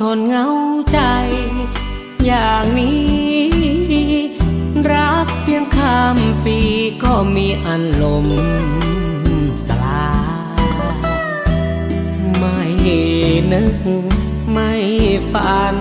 [0.00, 0.46] ทนเหงา
[0.92, 1.00] ใจ
[2.26, 4.12] อย่างนี้
[4.90, 6.58] รักเพียงข้ามปี
[7.02, 8.26] ก็มีอันลม
[9.66, 10.12] สลา
[10.60, 10.62] ย
[12.38, 12.60] ไม่
[13.52, 13.76] นึก
[14.52, 14.72] ไม่
[15.32, 15.76] ฝัน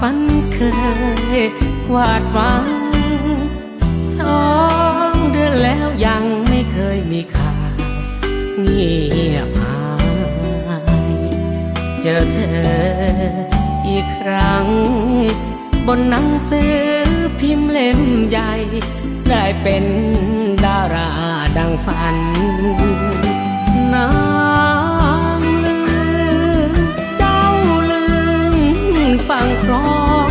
[0.00, 0.20] ฝัน
[0.54, 0.60] เค
[1.38, 1.40] ย
[1.94, 2.66] วาดหวัง
[4.18, 4.48] สอ
[5.12, 7.74] งเดือนแล้วยังไม่เคยมีข่าว
[8.60, 8.94] เงี
[9.34, 9.80] ยบหา
[11.12, 11.16] ย
[12.02, 12.70] เจอเธอ
[13.88, 14.66] อีกครั้ง
[15.86, 16.76] บนหนังสือ
[17.40, 18.52] พิมพ์เล่มใหญ่
[19.30, 19.84] ได้เป็น
[20.64, 21.10] ดารา
[21.56, 22.16] ดังฝัน
[23.94, 30.28] นางครอง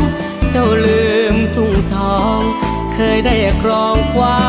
[0.51, 2.39] เจ้าลืมทุ่งทอง
[2.95, 4.43] เคยได้ครองควา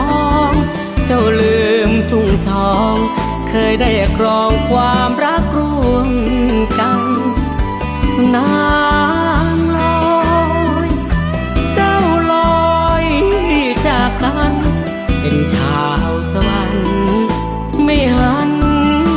[0.00, 0.04] อ
[0.48, 0.52] ง
[1.06, 2.94] เจ้าลืมทุ่งทอง
[3.48, 6.10] เคยได้ครองความรักร่วม
[6.78, 7.00] กัน
[8.34, 8.52] นา
[9.54, 10.20] งลอ
[10.86, 10.88] ย
[11.74, 11.96] เจ้า
[12.32, 12.34] ล
[12.78, 13.04] อย
[13.86, 14.52] จากกัน
[15.20, 16.88] เป็นชาวสวรรค์
[17.84, 18.50] ไม่หัน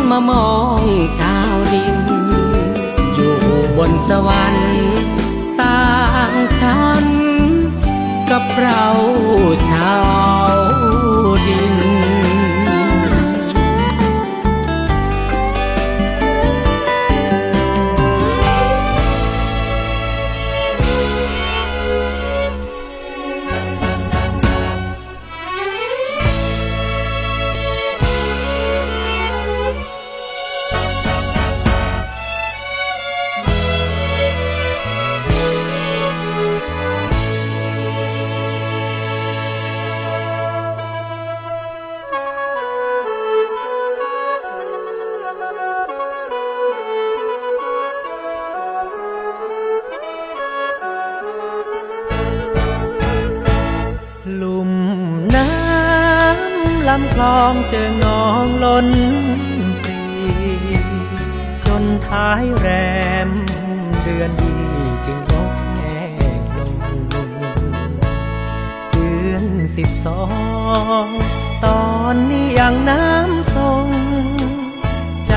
[0.10, 0.84] มามอง
[1.20, 1.98] ชาวดิน
[3.14, 3.36] อยู่
[3.78, 4.78] บนสวรรค์
[5.62, 5.84] ต่า
[6.32, 7.23] งชั้น
[8.34, 8.86] กับเรา
[9.72, 9.96] ชา
[10.52, 10.54] ว
[11.48, 12.13] ดิน
[70.06, 70.24] สอ
[71.06, 71.08] ง
[71.66, 71.84] ตอ
[72.14, 73.88] นนี้ยังน้ำทรง
[75.28, 75.34] ใจ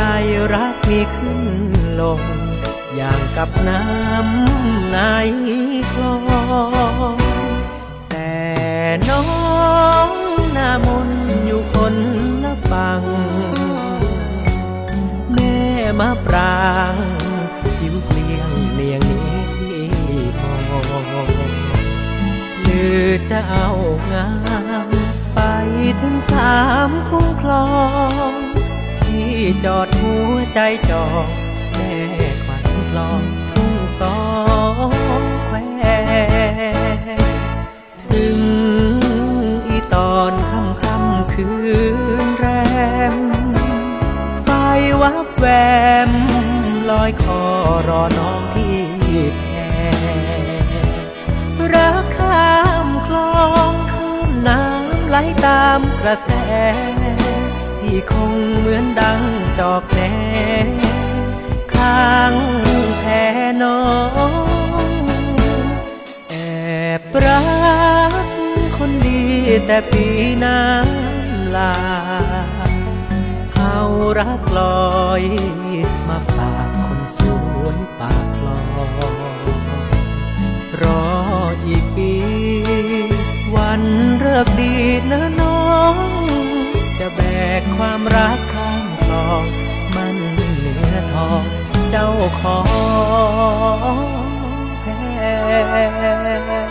[0.53, 1.43] รักมีขึ้น
[2.01, 2.23] ลง
[2.97, 4.99] อย่างกับน้ำใน
[5.93, 6.17] คลอ
[7.15, 7.17] ง
[8.11, 8.35] แต่
[9.09, 9.25] น้อ
[10.09, 10.11] ง
[10.53, 11.09] หน้ามน
[11.47, 11.95] อยู่คน
[12.45, 13.03] ละฝั่ง
[15.33, 15.57] แม่
[16.01, 17.16] มาปราง
[23.31, 23.69] จะเอา
[24.13, 24.27] งา
[24.87, 24.89] ม
[25.35, 25.41] ไป
[26.01, 26.57] ถึงสา
[26.89, 27.69] มคุ้งคลอ
[28.31, 28.33] ง
[29.05, 29.33] ที่
[29.65, 30.61] จอดหัวใจ
[30.91, 31.27] จอง
[31.73, 31.93] แม่
[32.45, 34.21] ขวัญกลองทุ่งสอ
[35.21, 35.57] งแคว
[38.03, 38.39] ถึง
[39.67, 41.49] อีตอนค่ำค่ำคื
[42.25, 42.47] นแร
[43.15, 43.17] ม
[44.45, 44.49] ไฟ
[45.03, 45.47] วับแว
[46.09, 46.11] ม
[46.91, 47.43] ลอยคอ
[47.89, 48.46] รอน้อง
[55.23, 56.31] ลตามกระแส
[57.81, 59.21] ที่คงเหมือนดัง
[59.59, 59.99] จอกแห
[60.67, 60.69] น
[61.75, 62.35] ข้าง
[62.99, 63.05] แพ
[63.63, 63.83] น้อ
[64.85, 64.89] ง
[66.31, 66.35] แอ
[67.01, 67.41] บรั
[68.23, 68.27] ก
[68.77, 69.23] คนดี
[69.67, 70.07] แต่ปี
[70.45, 71.75] น้ำลา
[73.55, 73.79] เอา
[74.19, 75.23] รักลอย
[76.09, 77.19] มาฝากคนส
[77.59, 78.59] วยปากคลอ
[80.83, 81.05] รอ
[81.67, 82.46] อีกปี
[84.37, 84.75] เลิกดี
[85.11, 85.95] นะน้อง
[86.99, 87.21] จะแบ
[87.61, 89.45] กความรักข้ามคลอง
[89.95, 91.45] มันเหนือทอง
[91.91, 92.09] เจ้า
[92.41, 92.59] ขอ
[93.95, 94.05] ง
[94.81, 96.66] แพ้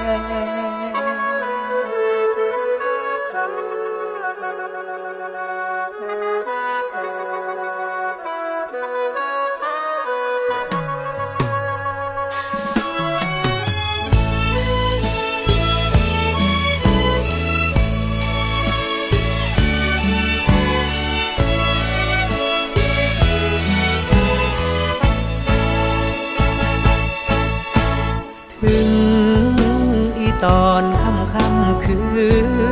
[30.45, 32.00] ตอนค่ำค่ำคื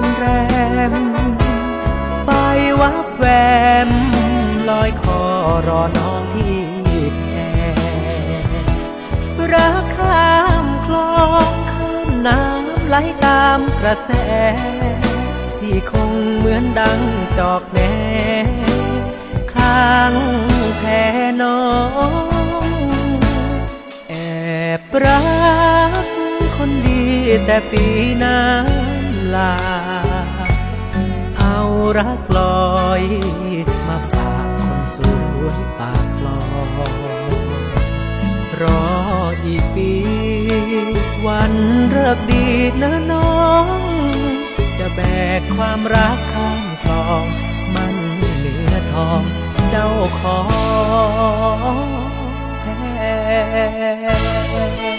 [0.04, 0.26] นแร
[0.94, 0.96] ม
[2.24, 2.30] ไฟ
[2.82, 3.26] วับแว
[3.88, 3.90] ม
[4.70, 5.22] ลอยคอ
[5.68, 6.62] รอน้องที่
[7.20, 10.34] แพรักข้า
[10.64, 11.16] มคลอ
[11.50, 14.12] งข้ามน้ำไหลตามกระแส
[15.60, 17.02] ที่คงเหมือนดัง
[17.38, 17.78] จอกแห
[18.48, 18.48] น
[19.54, 20.14] ข้าง
[20.78, 20.84] แพ
[21.42, 21.64] น้อ
[22.66, 22.68] ง
[24.10, 24.14] แอ
[24.80, 25.20] บรั
[25.92, 25.93] ก
[27.46, 27.86] แต่ปี
[28.24, 29.56] น้ำลา
[31.38, 31.58] เอา
[31.98, 32.40] รักล
[32.76, 33.04] อย
[33.88, 34.98] มาฝากคนส
[35.38, 36.70] วยปากคลอง
[38.62, 38.88] รอ
[39.46, 39.94] อีกปี
[41.26, 41.54] วัน
[41.90, 42.46] เลิกดี
[42.82, 43.66] นะน้อง
[44.78, 45.00] จะแบ
[45.40, 47.26] กความรักข้ามคลอง
[47.76, 47.94] มัน
[48.38, 49.22] เหนือทอง
[49.70, 49.90] เจ้า
[50.20, 50.42] ขอ
[51.76, 51.88] ง
[52.62, 54.93] แพ้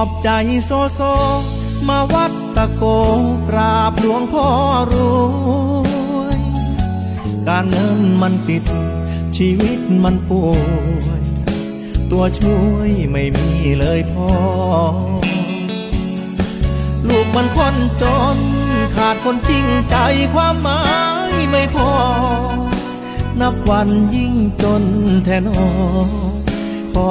[0.00, 0.30] อบใจ
[0.66, 1.00] โซโซ
[1.88, 2.84] มาวัดตะโก
[3.48, 4.46] กราบหลวงพ่อ
[4.92, 4.94] ร
[6.18, 6.40] วย
[7.48, 8.64] การเงินมันติด
[9.36, 10.52] ชีวิตมันป่ว
[11.20, 11.22] ย
[12.10, 14.30] ตัวช่วยไม่มีเลยพ่อ
[17.08, 18.04] ลูกมันคนจ
[18.36, 18.38] น
[18.96, 19.96] ขาดคนจริงใจ
[20.34, 20.82] ความหมา
[21.30, 21.90] ยไม่พอ
[23.40, 24.82] นับวันยิ่งจน
[25.24, 25.58] แทนอ
[26.94, 27.10] ขอ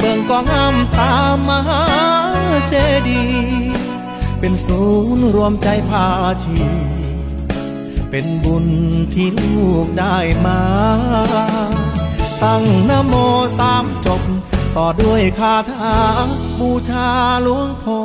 [0.00, 1.84] เบิ่งก็งามตามมหา
[2.68, 2.74] เจ
[3.08, 3.22] ดี
[4.40, 4.82] เป็นศู
[5.16, 6.06] นย์รวมใจพา
[6.44, 6.58] ชี
[8.10, 8.66] เป็นบุญ
[9.14, 10.16] ที่ลูกได้
[10.46, 10.60] มา
[12.42, 13.14] ตั้งนโม
[13.58, 14.22] สามจบ
[14.76, 15.96] ต่อด้วยคาถา
[16.58, 17.08] บูชา
[17.42, 18.00] หลวงพ่อ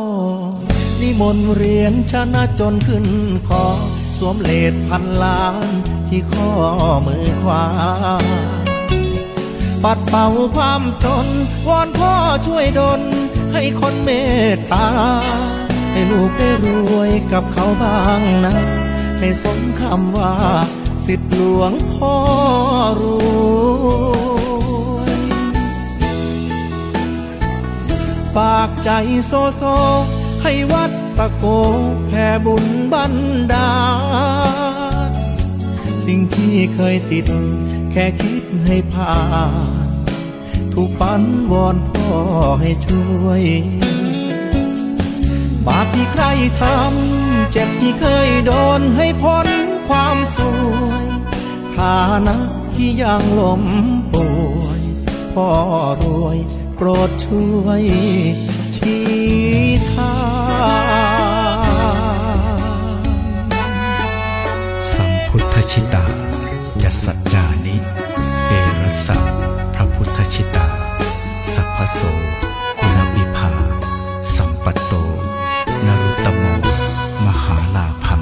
[1.00, 3.06] นิมนต์เรียนชนะจนขึ้น
[3.48, 3.66] คอ
[4.20, 5.68] สวมเลดพันล้าน
[6.10, 6.50] ที่ข้อ
[7.06, 7.64] มือขวา
[9.84, 11.28] ปัดเป่าความจน
[11.68, 11.85] วอน
[12.46, 13.02] ช่วยดล
[13.54, 14.10] ให้คนเม
[14.54, 14.88] ตตา
[15.92, 16.68] ให้ลูกได้ร
[16.98, 18.56] วยกับเขาบ้างนะ
[19.20, 20.34] ให้สมคำว่า
[21.06, 22.16] สิทธิหลวงพ่อ
[23.02, 23.04] ร
[24.94, 25.14] วย
[28.36, 28.92] ฝากใจ
[29.28, 29.64] โซโซ
[30.44, 31.46] ให้วัดตะโก
[32.08, 33.14] แผ่บุญบัน
[33.54, 33.72] ดา
[35.10, 35.12] ล
[36.06, 37.26] สิ่งที่เคยติด
[37.92, 39.16] แค่คิดให้ผ่า
[39.94, 39.95] น
[40.76, 42.10] ถูกฝันวอนพ่อ
[42.62, 43.44] ให้ช่วย
[45.68, 46.24] บาปที่ใคร
[46.62, 49.48] ทำเจ็บที่เคยโดนให้พ้น
[49.88, 50.68] ความสว
[51.02, 51.06] ย
[51.76, 52.36] ฐานะ
[52.74, 53.64] ที่ยังล้ม
[54.14, 54.28] ป่
[54.62, 54.82] วย
[55.34, 55.50] พ่อ
[56.02, 56.38] รวย
[56.76, 57.84] โปรดช่วย
[58.76, 59.06] ชี้
[59.92, 60.16] ทา
[62.58, 63.00] ง
[64.94, 66.06] สัมพุทธชิตา
[66.84, 67.76] จัสสัจจานิ
[68.48, 68.54] เอ
[68.84, 69.18] รัสสะ
[69.96, 70.68] พุทธชิตา
[71.54, 72.00] สัพพโส
[72.82, 73.52] กุณวิภา
[74.36, 74.94] สัมปัตโต
[75.86, 76.44] นรุตโม
[77.26, 78.22] มหาลาพัง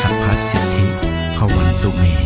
[0.00, 0.86] สัพพสิทธิ
[1.36, 2.25] พวันตุเม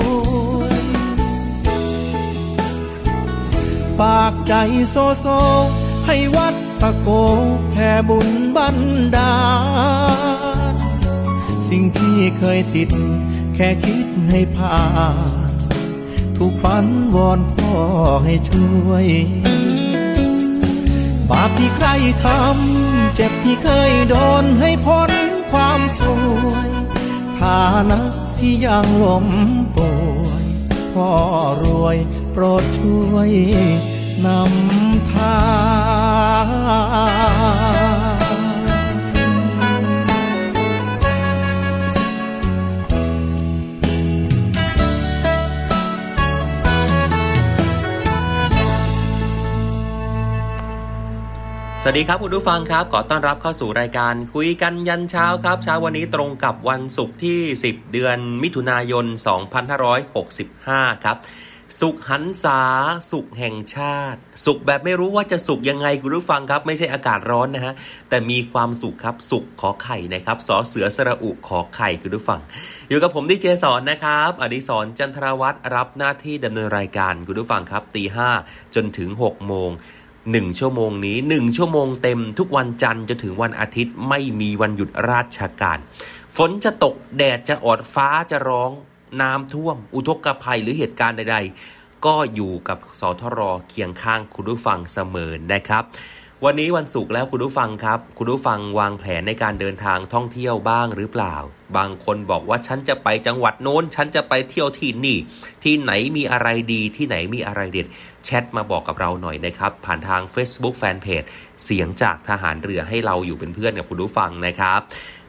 [4.01, 4.55] ฝากใจ
[4.91, 5.25] โซโซ
[6.07, 7.09] ให้วัดตะโก
[7.71, 8.77] แผ่บุญบัน
[9.15, 9.35] ดา
[10.73, 10.75] ล
[11.69, 12.89] สิ่งที่เคยติด
[13.55, 14.79] แค่คิดให้ผ่า
[15.47, 15.51] น
[16.37, 17.73] ถูกฝันวอนพ่อ
[18.25, 19.05] ให้ช่วย
[21.29, 21.87] บาปที่ใคร
[22.23, 25.11] ทำ เจ็บที่เคยโดนให้พ้น
[25.51, 26.69] ความสวย
[27.39, 27.99] ฐานะ
[28.37, 29.27] ที่ยังล้ม
[30.93, 31.11] พ่อ
[31.63, 31.97] รวย
[32.33, 33.31] โปรดช่วย
[34.25, 35.37] นำทา
[37.90, 37.90] ง
[51.83, 59.05] สวัสดีครับคุณผู้ฟังครับ ขอต้อนรับเข้าสู่รายการคุยกันยันเช้าครับ เช้าวันนี้ตรงกับวันศุกร์ที่ 10 เดือนมิถุนายน
[60.25, 61.17] 2565 ครับ
[61.79, 62.61] สุขหันษา
[63.11, 67.73] สุขแห่งชาติ สุขแบบไม่รู้ว่าจะสุขยังไงคุณผู้ฟังครับ ไม่ใช่อากาศร้อนนะฮะ
[68.09, 72.39] แต่มีความสุขครับสุขขอไข่นะครับสอเสือสระอุขอไข่คุณผู้ฟัง
[72.89, 78.29] อยู่กับผมดิเจสอนนะครับ อดิศรจันทรวัตรรับหน้าที่ดำเนินรายการคุณผู้ฟังครับตีห้า
[78.75, 79.71] จนถึง6โมง
[80.31, 85.77] หนึ่งชั่วโมงนี้หนึ่งชั่วโมงเต็มทุกวันจันทร์จนถึงวันอาทิตย์ไม่มีวันหยุดราชการ
[86.35, 88.71] ฝนจะตกแดดจะอดฟ้าจะร้อง
[89.21, 95.83] น้ำท่วม อุทกภัยหรือเหตุการณ์ใดๆ ก็อยู่กับสทรเคียงข้างคุณผู้ฟังเสมอนะครับ
[96.43, 101.35] วันนี้วันศุกร์แล้วคุณผู้ฟังครับ คุณผู้ฟังวางแผนในการเดินทางท่องเที่ยวบ้างหรือเปล่า
[101.77, 105.17] บางคนบอกว่าฉันจะไปจังหวัดโน้น ฉันจะไปเที่ยวที่นี่
[105.63, 107.87] ที่ไหนมีอะไรดีที่ไหนมีอะไรเด็ด
[108.25, 111.27] แชทมาบอกกับเราหน่อยนะครับ ผ่านทาง Facebook Fanpage
[111.63, 114.79] เสียงจากทหารเรือให้เราอยู่เป็นเพื่อนกับคุณผู้ฟังนะครับ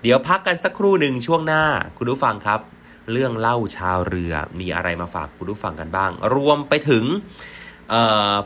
[0.03, 1.63] เดี๋ยวพักกันสักครู่หนึ่งช่วงหน้า
[1.99, 2.61] คุณผู้ฟังครับ
[3.13, 7.05] เรื่องเล่าชาวเรือมีอะไรมาฝากคุณผู้ฟังกันบ้าง รวมไปถึง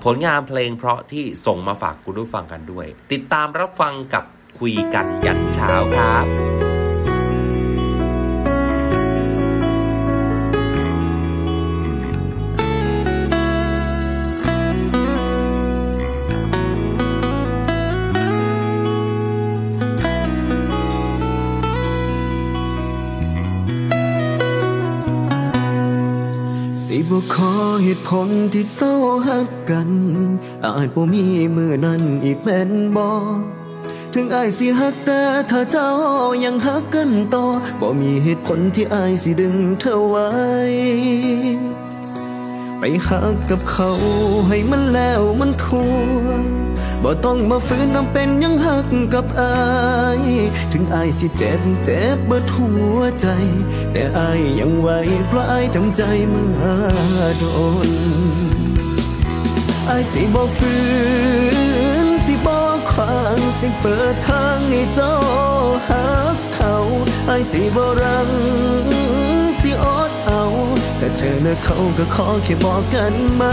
[0.05, 4.25] ผลงานเพลงเพราะที่ส่งมาฝากคุณผู้ฟังกันด้วย ติดตามรับฟังกับ
[4.59, 6.86] คุยกันยันเช้าครับ
[27.17, 27.53] บ่ขอ
[27.85, 28.95] เหตุผลที่เศร้า
[29.29, 29.91] หักกัน
[30.65, 31.25] อาจบ่มี
[31.57, 33.09] มือนั้นอีกแม่นบ่
[34.15, 35.21] ถึงอายสิหักแต่
[35.51, 35.91] ถ้าเจ้า
[36.45, 37.45] ยังหักกันต่อ
[37.81, 40.29] บ่มีเหตุผลที่อายสิดึงเธอไว้
[42.79, 43.91] ไปหักกับเขา
[44.49, 45.89] ให้มันแล้วมันทั่
[46.25, 46.56] ว
[47.03, 49.55] บ่ต้องมาฝืนนำเป็นยังหักกับอา
[50.21, 50.23] ย
[50.73, 53.27] ถึงอายสิเจ็บเจ็บเบิดหัวใจ
[53.93, 54.89] แต่อายยังไหว
[55.29, 56.75] เพราะอายจำใจมา
[57.39, 57.45] โด
[57.89, 57.91] น
[59.89, 60.75] อายสิบ่ฝื
[62.07, 62.57] นสิบ่
[62.91, 65.15] ขวางสิเปิดทางให้เจ้า
[65.89, 66.75] หักเขา
[67.29, 68.31] อายสิบ่รัง
[69.61, 70.43] สิอดเอา
[70.99, 73.43] แต่เธอและเขาก็ขอแค่บอกกันม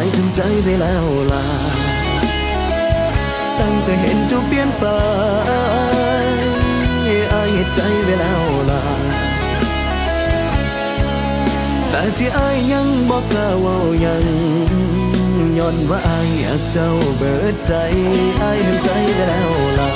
[0.00, 1.44] ายทำใจไปแล้วล่ะ
[3.60, 4.84] ตั้งแต่เห็นเจ้าเปลี่ยนไป
[7.32, 8.82] อายเหตุใจไปแล้วล่ะ
[11.90, 14.24] แต่ที่อายยังบอกกล้าว่ายัง
[15.58, 17.72] ย้อนว่าอายอยากเจ้าเบิดใจ
[18.42, 19.90] อายทำใจไปแล้วล่ะ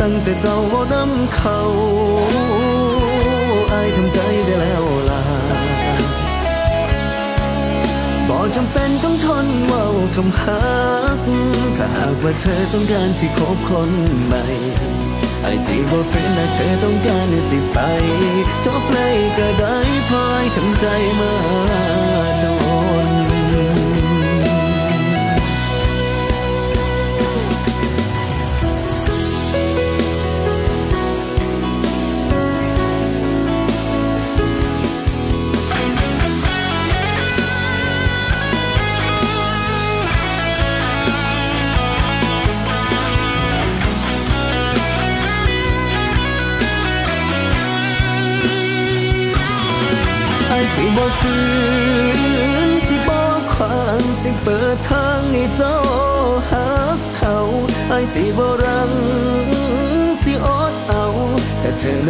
[0.00, 1.58] ตั้งแต่เจ้าบ่น้ำเขา
[3.72, 5.31] อายทำใจไปแล้วล่ะ
[8.32, 9.84] บ่จำเป็นต้องทนเว้า
[10.16, 10.60] คำหั
[11.16, 11.18] ก
[11.76, 13.90] ถ้าหากว่าเธอต้องการที่คบคน
[14.26, 14.42] ใหม่
[15.42, 17.78] ไอ้สิบ่ฝืนนะเธอต้องการสิไป
[18.64, 19.76] จบเลยก็ได้
[20.08, 20.86] พลอยทำใจ
[21.20, 21.32] มา
[22.40, 22.46] โด
[23.06, 23.21] น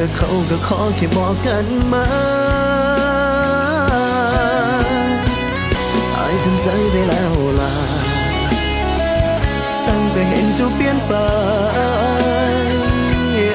[0.03, 2.05] อและเขาก็ขอแค่บอกกันมา
[6.15, 7.73] ไอ้ทำใจไปแล้วล่ะ
[9.87, 11.12] ตั้งแต่เห็นเจ้าเปลี่ยนไป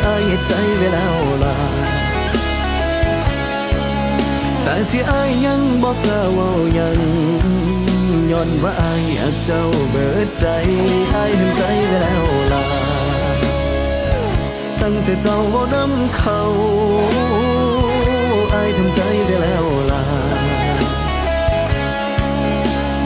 [0.04, 1.58] ไอ้เหตุใจไปแล้วล่ะ
[4.64, 7.00] แต่ที่อายยังบอกกล้าว่ายัง
[8.32, 10.46] ย้อนว่าอายอยากเจ้าเบิดใจ
[11.16, 12.97] อายทำใจไปแล้วล่ะ
[14.90, 16.42] ตั้งแต่เจ้าบ่นำเขา
[18.54, 20.02] อายทำใจไปแล้วล่ะ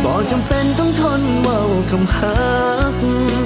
[0.03, 1.59] บ่จำเป็นต้องทนเว้า
[1.91, 2.35] คำหั
[2.93, 2.95] ก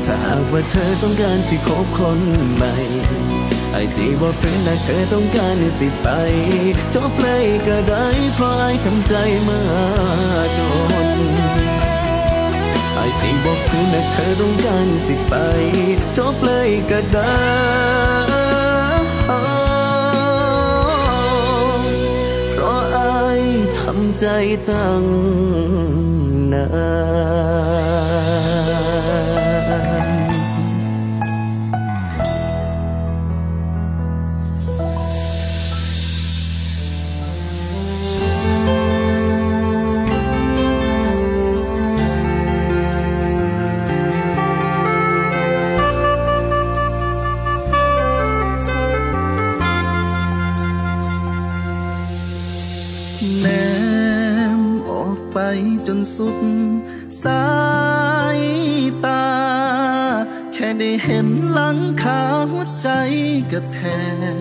[0.06, 2.20] ถ้าหากว่าเธอต้องการสิคบคน
[2.56, 2.74] ใหม่
[3.74, 6.08] ไอ้สิบ่ฝืนนะเธอต้องการสิไป
[6.96, 9.14] จบเลยก็ได้เพราะไอ้ทำใจ
[9.48, 9.62] มา
[10.54, 10.60] โด
[11.08, 11.20] น
[12.96, 15.34] ไอ้สิบ่ฝืนนะเธอต้องการสิไป
[16.18, 24.26] จบเลยก็ได้ำใจ
[24.70, 25.04] ตั้ง
[26.52, 26.66] นา
[29.05, 29.05] น
[56.16, 56.40] สุด
[57.24, 57.46] สา
[58.40, 58.42] ย
[59.06, 59.28] ตา
[60.54, 62.88] แค่ได้เห็นหลังคาหัวใจ
[63.52, 63.80] ก็แท
[64.34, 64.35] น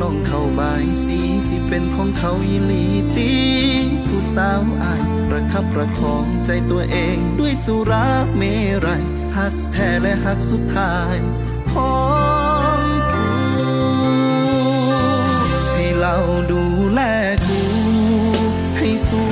[0.00, 2.86] น้องเข้าบายสีสิเป็นของเขายิลี
[3.16, 3.32] ตี
[4.06, 8.42] ผู้สาวอายประคับประคองใจตัวเองด้วยสุราเม
[8.86, 9.04] รัย
[9.36, 11.16] หักแท้และหักสุดท้าย
[11.72, 11.98] ขอ
[12.78, 12.80] ง
[13.12, 13.28] กู
[15.74, 16.16] ให้เรา
[16.50, 17.00] ดูแล
[17.46, 17.60] กู
[18.78, 19.22] ให้สู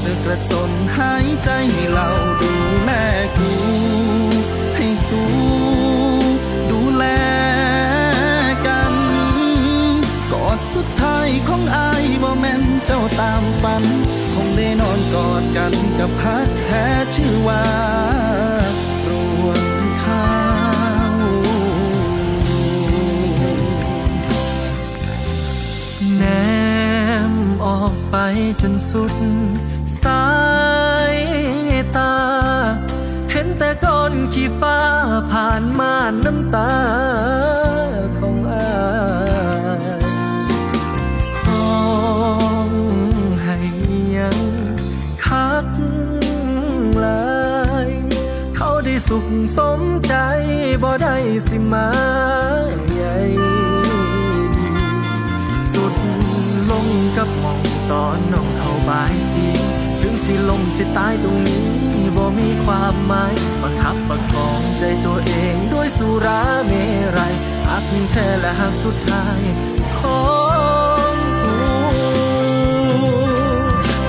[0.00, 2.08] สือกกระสนหายใจให้เรา
[2.42, 2.52] ดู
[2.84, 2.90] แล
[3.36, 3.50] กู
[4.76, 5.28] ให้สู้
[6.70, 7.04] ดูแล
[8.66, 8.94] กัน
[10.32, 13.84] กอดสุดท้ายของอายบ่แม่นเจ้าตามฝัน
[14.34, 17.64] คงได้นอนกอดกันกับพักแท้ชื่อว่า
[19.08, 19.10] ร
[19.44, 19.64] วง
[20.04, 20.28] ข้า
[21.14, 21.18] ว
[26.16, 26.24] แน
[27.30, 27.32] ม
[27.64, 28.16] ออกไป
[28.60, 29.14] จนสุด
[30.04, 30.26] สา
[31.14, 31.18] ย
[31.96, 32.14] ตา
[33.30, 34.78] เห็นแต่ก้อนขี้ฟ้า
[35.30, 36.74] ผ่านม่านน้ำตา
[38.18, 38.84] ของอา
[39.80, 40.02] ย
[41.46, 41.74] ห้อ
[42.68, 42.70] ง
[43.42, 43.56] ให้
[44.16, 44.38] ยัง
[45.24, 45.68] คัก
[47.00, 47.24] หลา
[47.88, 47.90] ย
[48.56, 50.14] เขาได้สุขสมใจ
[50.82, 51.16] บ่ได้
[51.48, 51.88] สิมา
[60.78, 61.64] สิตายตรงนี้
[62.16, 66.72] บ่มีความหมายประคับประคองใจตัวเองด้วยสุราเม
[67.16, 67.34] รัย
[67.68, 69.40] หักแท้และหักสุดท้าย
[70.00, 70.24] ขอ
[71.12, 71.58] งกู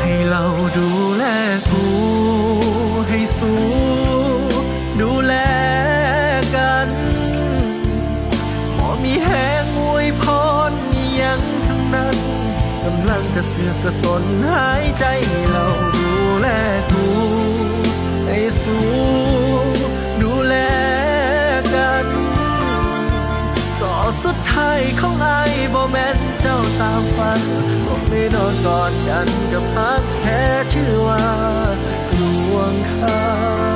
[0.01, 0.43] ให้เรา
[0.77, 1.23] ดูแล
[1.71, 1.85] กู
[3.09, 3.61] ให้สู้
[5.01, 5.33] ดูแล
[6.55, 6.89] กัน
[8.77, 9.29] บ่มีแห
[9.63, 10.23] งอวยพ
[10.69, 12.17] รอิหยังทั้งนั้น
[12.83, 14.23] กำลังกระเสือกกระสน
[14.53, 15.05] หายใจ
[15.51, 15.67] เรา
[18.65, 18.85] สู้
[20.21, 20.55] ดูแล
[21.73, 22.07] กัน
[23.81, 25.39] ก็สุดท้ายของไอ้
[25.73, 27.41] บ่แม่นเจ้าตามฝัน
[27.85, 31.23] ผมไม่นอนกอดกันกับพักแค่ชื่อว่า
[32.19, 32.21] ด
[32.53, 33.74] วงขา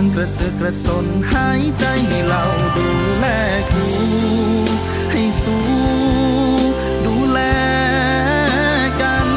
[0.00, 2.44] กำลังกระเสือกกระสนหายใจให้เรา
[2.76, 3.26] ดูแล
[3.72, 3.86] กู
[5.10, 5.64] ให้สู้
[7.06, 7.40] ดูแล
[9.00, 9.30] กัน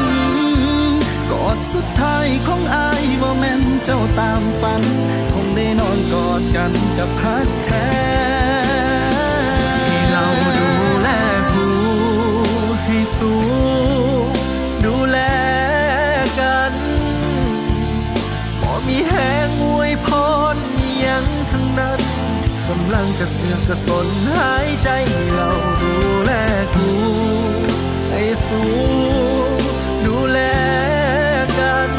[1.30, 4.82] กอดสุดท้ายของอายว่าแม่นเจ้าตามฝัน
[5.32, 24.88] คงได้นอนกอดกันกับพักแท้ำลังจะเสือกกระสนหายใจ
[25.32, 25.50] เรา
[25.82, 25.92] ดู
[26.24, 26.32] แล
[26.74, 26.88] กู
[28.10, 28.70] ให้สู้
[30.06, 30.38] ดูแล
[31.58, 31.90] กัน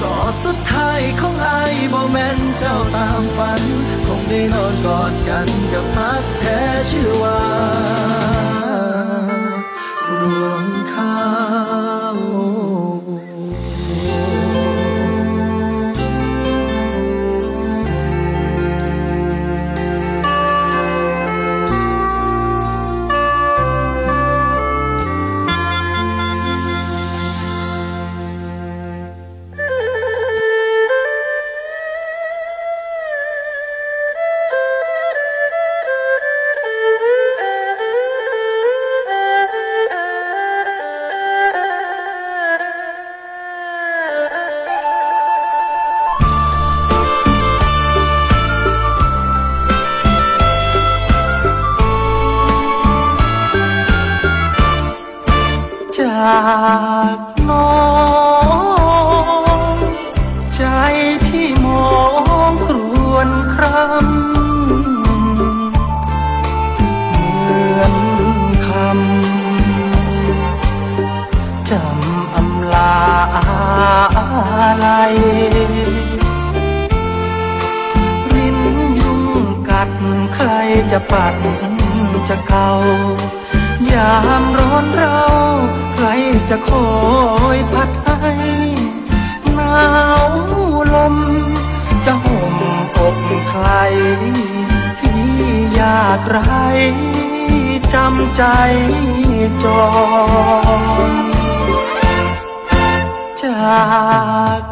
[0.00, 0.14] ก็
[0.44, 1.60] สุดท้ายของไอ้
[1.92, 3.62] บ่แม่นเจ้าตามฝัน
[4.06, 6.58] คงได้นอนกอดกันกับพักแท้
[6.90, 7.42] ชื่อว่า
[10.20, 11.49] รวงข้า
[56.20, 56.40] จา
[57.16, 57.18] ก
[57.50, 57.78] น้อ
[59.74, 59.76] ง
[60.54, 60.62] ใจ
[61.24, 61.90] พี่มอ
[62.50, 62.76] งคร
[63.12, 64.08] วนครำ
[67.08, 67.94] เหมือน
[68.66, 72.96] คำจำอำลา
[74.16, 74.86] อะไร
[78.34, 78.58] ริน
[78.98, 79.22] ยุ่ง
[79.68, 79.90] กัด
[80.34, 80.48] ใคร
[80.92, 81.34] จะปัด
[82.28, 82.70] จะเกา
[83.92, 85.49] ยามร้อนเรา
[86.50, 86.88] จะคอ
[87.56, 88.34] ยพัดให้
[89.54, 89.84] หนา
[90.28, 90.32] ว
[90.94, 91.16] ลม
[92.06, 92.54] จะห่ม
[92.98, 93.16] อก
[93.48, 93.66] ใคร
[94.98, 95.24] พี่
[95.74, 96.40] อยากไร
[97.94, 98.42] จำใจ
[99.64, 99.86] จอ
[101.08, 101.10] ง
[103.42, 103.80] จา
[104.58, 104.69] ก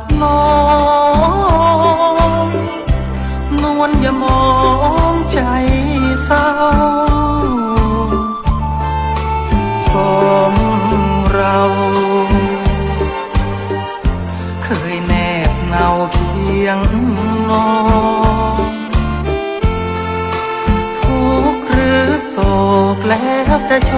[23.86, 23.92] โช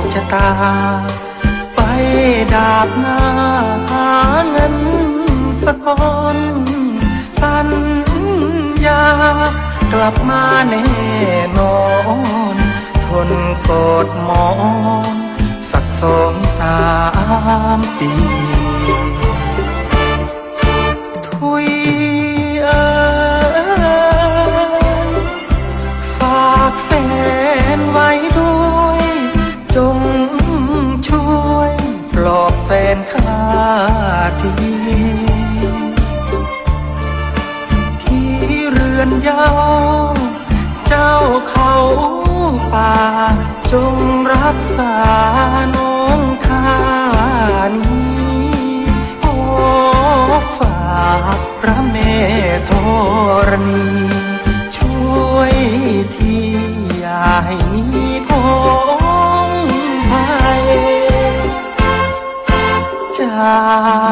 [0.00, 0.50] คชะตา
[1.74, 1.80] ไป
[2.52, 3.20] ดาบหน้า
[3.90, 4.08] หา
[4.50, 4.76] เงิน
[5.64, 6.38] สกอน
[7.40, 7.68] สัญ
[8.86, 9.04] ญา
[9.92, 10.86] กลับมาแน่
[11.58, 11.78] นอ
[12.54, 12.56] น
[13.06, 13.30] ทน
[13.68, 13.70] ก
[14.04, 14.48] ดหมอ
[15.14, 15.16] น
[15.70, 16.78] สักสองสา
[17.78, 18.12] มปี
[39.06, 39.46] นยา
[40.10, 40.14] ว
[40.88, 41.14] เจ้า
[41.48, 41.74] เขา
[42.72, 42.94] ป่า
[43.72, 43.96] จง
[44.34, 44.94] รักษา
[45.76, 46.68] น้องข้า
[47.76, 48.76] นี้
[49.20, 49.34] โอ้
[50.58, 51.96] ฝากพระเม
[52.70, 52.72] ธ
[53.48, 53.86] รณี
[54.76, 54.98] ช่
[55.32, 55.54] วย
[56.16, 56.36] ที
[56.98, 58.30] อย่าให้มีพ
[59.48, 59.50] ง
[60.10, 60.26] ภั
[60.62, 60.64] ย
[63.18, 64.05] จา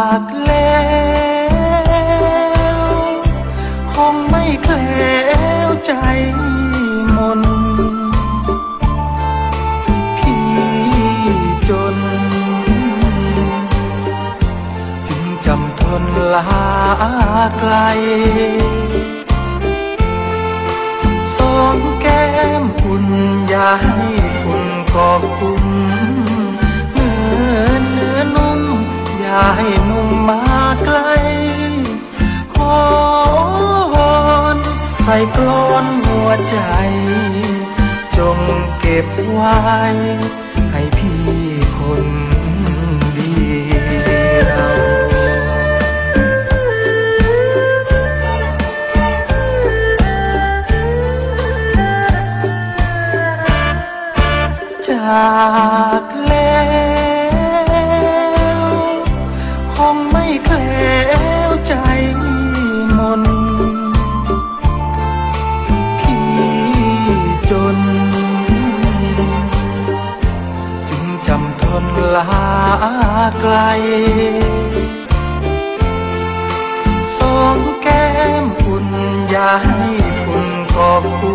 [17.65, 17.77] กล
[21.37, 22.27] สองแก้
[22.63, 23.07] มอุ่น
[23.49, 24.03] อย่าให้
[24.41, 25.67] ฝุ่นกอบกุ่น
[26.93, 27.15] เนื้
[27.59, 28.61] อเนื้อนุ่ม
[29.19, 30.41] อย่าให้นุ่มมา
[30.85, 30.99] ไกล
[32.55, 32.79] ขอ
[33.95, 34.17] วอ
[34.57, 34.59] น
[35.03, 36.59] ใส่กลอนหัวใจ
[38.17, 38.39] จง
[38.81, 39.59] เก็บไว้
[40.73, 41.25] ให้พี่
[41.79, 42.07] คน
[55.05, 56.63] จากแล้
[58.61, 58.65] ว
[59.75, 60.99] คงไม่แคล้
[61.49, 61.75] วใจ
[62.99, 63.23] มน
[66.01, 66.27] พี่
[67.51, 67.79] จน
[70.89, 71.85] จึงจำทน
[72.17, 72.29] ลา
[73.41, 73.57] ไกล
[77.17, 78.07] สองแก้
[78.43, 78.89] มอุ่น
[79.29, 79.83] อย่าให้
[80.21, 81.34] ฝุ่นกอบกุ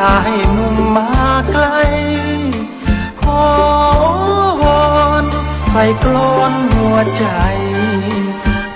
[0.00, 1.08] อย่าให้นุ่มมา
[1.52, 1.66] ไกล
[3.22, 3.44] ขอ
[4.62, 4.82] วอ
[5.22, 5.24] น
[5.70, 7.24] ใส่กลอนหัวใจ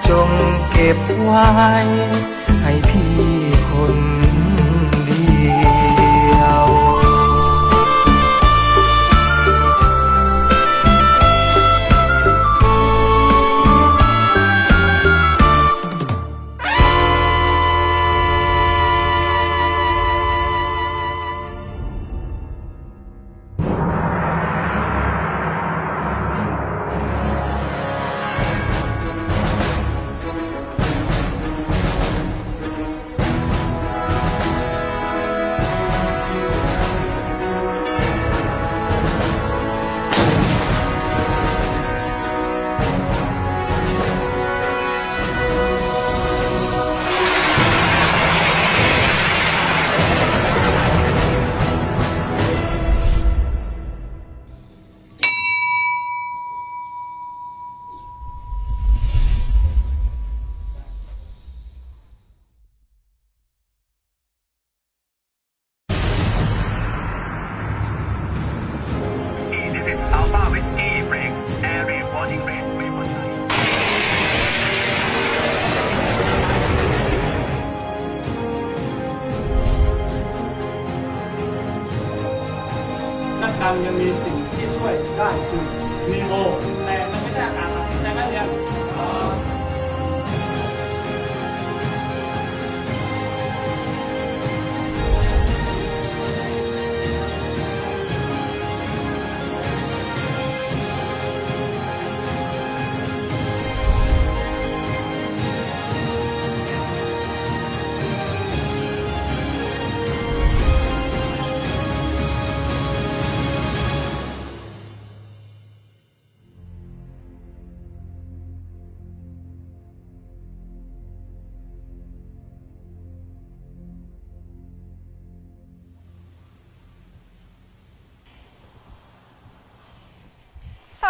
[0.09, 0.31] จง
[0.73, 1.51] เก็บไว้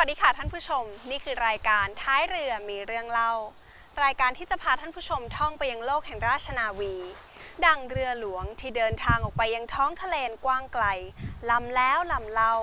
[0.06, 3.32] วัสดีค่ะท่านผู้ชม นี่คือรายการท้ายเรือมีเรื่องเล่า
[4.02, 6.94] รายการที่จะพาท่านผู้ชมท่องไปยังโลกแห่งราชนาวี
[7.66, 10.84] ดังเรือหลวงที่เดินทางออกไปยังท้องทะเลกว้างไกล
[11.50, 12.54] ลำแล้วลำเล่า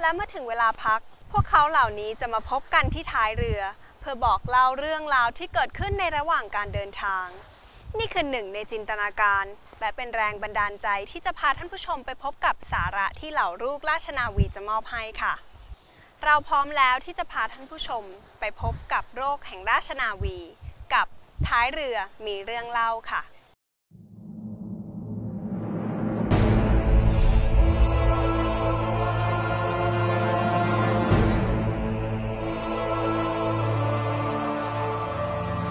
[0.00, 1.00] และเมื่อถึงเวลาพัก
[1.32, 3.62] พวกเขาเหล่านี้จะมาพบกันที่ท้ายเรือ
[4.00, 7.26] เพื่อบอกเล่าเรื่องราวที่เกิดขึ้นในระหว่างการเดินทาง
[7.98, 9.44] นี่คือหนึ่งในจินตนาการ
[9.80, 15.34] และเป็นแรงบันดาลใจที่จะพาท่านผู้ชมไปพบกับสาระที่เหล่าลูกราชนาวีจะมอบให้ค่ะ
[16.24, 18.04] เราพร้อมแล้วที่จะพาท่านผู้ชม
[18.40, 20.38] ไปพบกับโรคแห่งราชนาวี
[20.94, 21.06] กับ
[21.48, 23.22] ท้ายเรือมีเรื่องเล่าค่ะ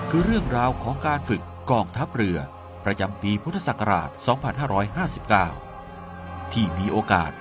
[0.09, 2.37] คือเรื่องราวของการฝึกกองทัพเรือ
[2.85, 4.09] ประจำปีพุทธศักราช
[5.71, 7.31] 2559 ที่มีโอกาส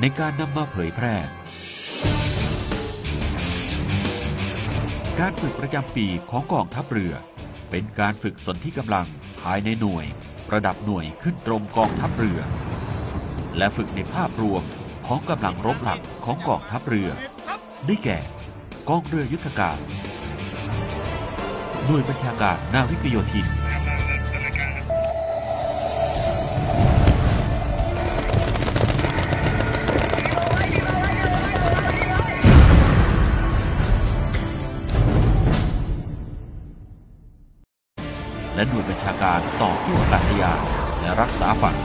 [0.00, 1.16] ในการนำมาเผยแพร่
[5.22, 7.14] การฝึกประจำปีของกองทัพเรือ
[7.70, 9.06] เป็นการฝึกสนที่กำลัง
[9.40, 10.06] ภายในหน่วย
[10.52, 12.40] ระดับหน่วยขึ้นตรงกองทัพเรือ
[13.56, 14.62] และฝึกในภาพรวม
[15.06, 17.10] ของกำลังรบหลักของกองทัพเรือ
[17.86, 18.18] ได้แก่
[18.88, 19.78] กองเรือยุทธการ
[21.86, 40.60] หน่วยบัญชาการนาวิกโยธินาการต่อสู้อากาศยาน
[41.00, 41.76] และรักษาฝั่ง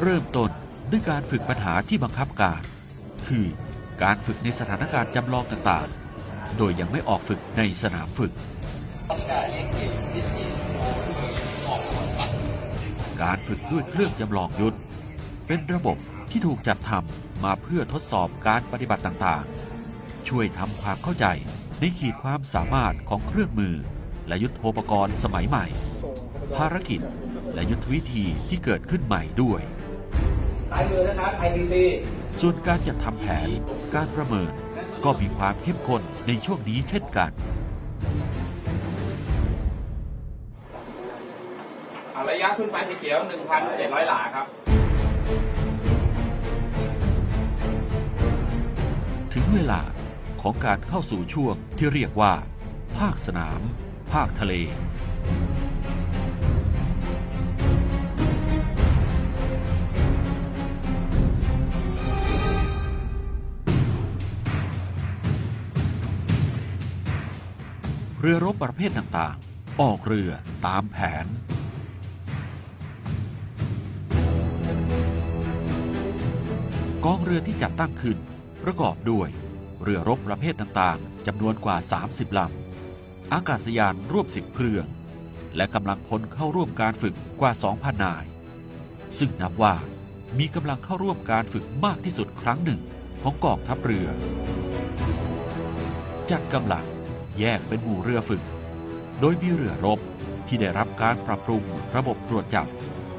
[0.00, 0.50] เริ่มต้น
[0.90, 2.62] ด้วยการฝึกปัญหาที่บังคับการ
[3.28, 3.46] คือ
[4.02, 8.32] การฝึกในสถานการณ์จำลองต่างๆ โดยยังไม่ออกฝึกในสนามฝึก
[13.22, 14.76] การฝึกด้วยเครื่องจำลองยุทธ
[15.46, 15.96] เป็นระบบ
[16.30, 21.26] ที่ถูกจัดทำมาเพื่อทดสอบการปฏิบัติต่างๆ ช่วยทำความเข้าใจ
[21.80, 23.74] ในขีดความสามารถของเครื่องมือ
[24.28, 25.66] และยุทโธปกรณ์สมัยใหม่
[26.56, 27.00] ภารกิจ
[27.54, 29.60] และยุทธวิธีที่เกิดขึ้นใหม่ด้วย
[30.70, 31.74] ซ้ายมือนะครับ ICC
[32.40, 33.48] ส่วนการจัดทำแผน
[33.94, 34.52] การประเมิน
[35.04, 37.30] ก็มีความเข้มข้นในช่วงนี้เช่นกัน
[42.32, 43.18] ระยะขึ้นไฟสีเขียว
[43.62, 44.46] 1,700 หลาครับ
[49.34, 49.82] ถึงเวลา
[50.42, 52.32] ของการเข้าสู่ช่วงที่เรียกว่า
[52.98, 53.60] ภาคสนาม
[54.12, 54.52] ภาคทะเล
[68.20, 70.30] เรือรบประเภทต่างๆ ออกเรือ
[70.66, 71.26] ตามแผน
[77.06, 78.18] กองเรือที่จัดตั้งขึ้น
[78.64, 79.28] ประกอบด้วย
[79.82, 81.76] เรือรบประเภทต่างๆจำนวนกว่า
[82.08, 84.86] 30ลำอากาศยานร่วม 10 เครื่อง
[85.56, 88.24] และกำลังพลเข้าร่วมการฝึกกว่า 2,000 นาย
[89.18, 89.74] ซึ่งนับว่า
[90.38, 92.80] มีกำลังเข้าร่วมการฝึกมากที่สุดครั้งหนึ่ง
[93.22, 94.08] ของกองทัพเรือ
[96.30, 96.86] จัดกำลัง
[97.38, 98.42] แยกเป็นหมู่เรือฝึก
[99.20, 100.00] โดยมีเรือรบ
[100.46, 101.62] ที่ได้รับการปรับปรุง
[101.96, 102.66] ระบบตรวจจับ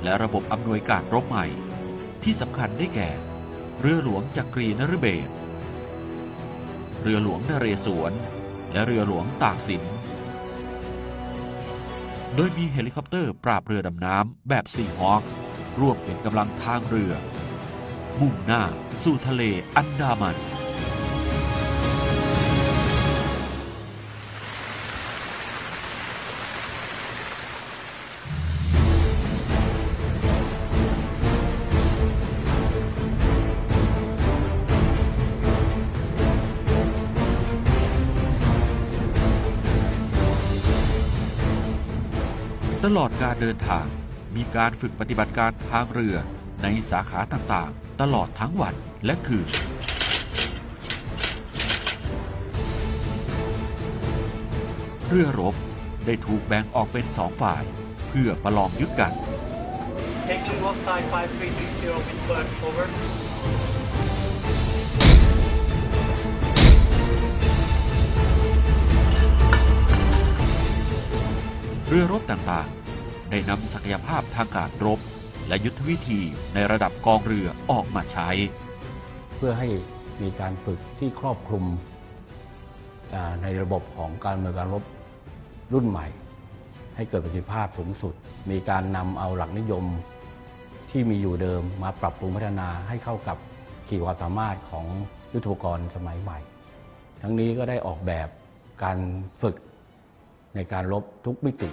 [0.03, 1.45] และระบบอำนวยการรบใหม่
[2.23, 3.11] ที่สำคัญได้แก่
[3.81, 5.29] เรือหลวงจักรีนฤเบศร
[7.01, 8.13] เรือหลวงนเรศวร
[8.71, 9.83] และเรือหลวงตากสิน
[12.36, 15.23] โดยมีเฮลิคอปเตอร์ปราบเรือดำน้ำแบบ Seahawk
[15.79, 17.13] ร่วมเป็นกำลังทางเรือ
[18.19, 18.63] มุ่งหน้า
[19.03, 19.43] สู่ทะเล
[19.75, 20.38] อันดามัน
[43.04, 43.86] อดการเดินทาง
[44.36, 46.16] มีการฝึกปฏิบัติการทางเรือ
[46.64, 48.76] ในสาขาต่างๆ ตลอดทั้งวัน
[49.06, 49.47] และคืน
[55.08, 55.56] เรือรบ
[56.06, 57.64] ได้ถูกแบ่งออกเป็นสองฝ่าย
[58.10, 59.14] เพื่อประลองยุทธกัน
[60.30, 62.88] Taking Wolf Side 5330 Windward, over.
[71.88, 72.82] เรือรบต่างๆ
[73.36, 74.99] ได้นำศักยภาพทางการรบ
[75.47, 76.21] และยุทธวิธี
[76.53, 78.29] ในระดับกองเรือออกมาใช้
[79.36, 79.69] เพื่อให้
[80.21, 81.65] มีการฝึกที่ครอบคลุม
[83.41, 84.84] ในระบบของการเมืองการรบ
[85.73, 86.07] รุ่นใหม่
[86.95, 88.13] ให้เกิดประสิทธิภาพสูงสุด
[88.51, 89.86] มีการนำเอาหลักนิยม
[90.91, 93.38] ที่มีอยู่เดิมมาปรับปรุงพัฒนาให้เข้ากับ
[93.88, 94.86] ขีดความสามารถของ
[95.34, 96.39] ยุทโธปกรณ์สมัยใหม่
[97.21, 98.27] ทั้งนี้ก็ได้ออกแบบ
[98.84, 98.97] การ
[99.41, 99.55] ฝึก
[100.55, 101.71] ในการรบทุกมิติ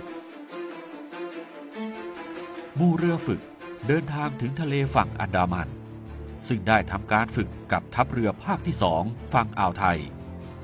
[2.79, 3.41] มู่เรือฝึก
[3.87, 5.69] เดินทางถึงทะเลฝั่งอันดามัน
[6.47, 9.03] ซึ่งได้ทำการฝึกกับทัพเรือภาคที่สอง
[9.35, 9.99] ฝั่งอ่าวไทย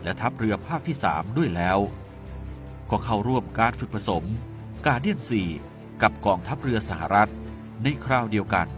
[0.03, 1.79] และทัพเรือภาคที่สามด้วยแล้ว
[2.91, 4.25] ก็เข้าร่วมการฝึกผสม
[4.87, 5.43] กาเดียนซี
[6.03, 7.31] กับกองทัพเรือสหรัฐ
[7.83, 8.69] ในคราวเดียวกัน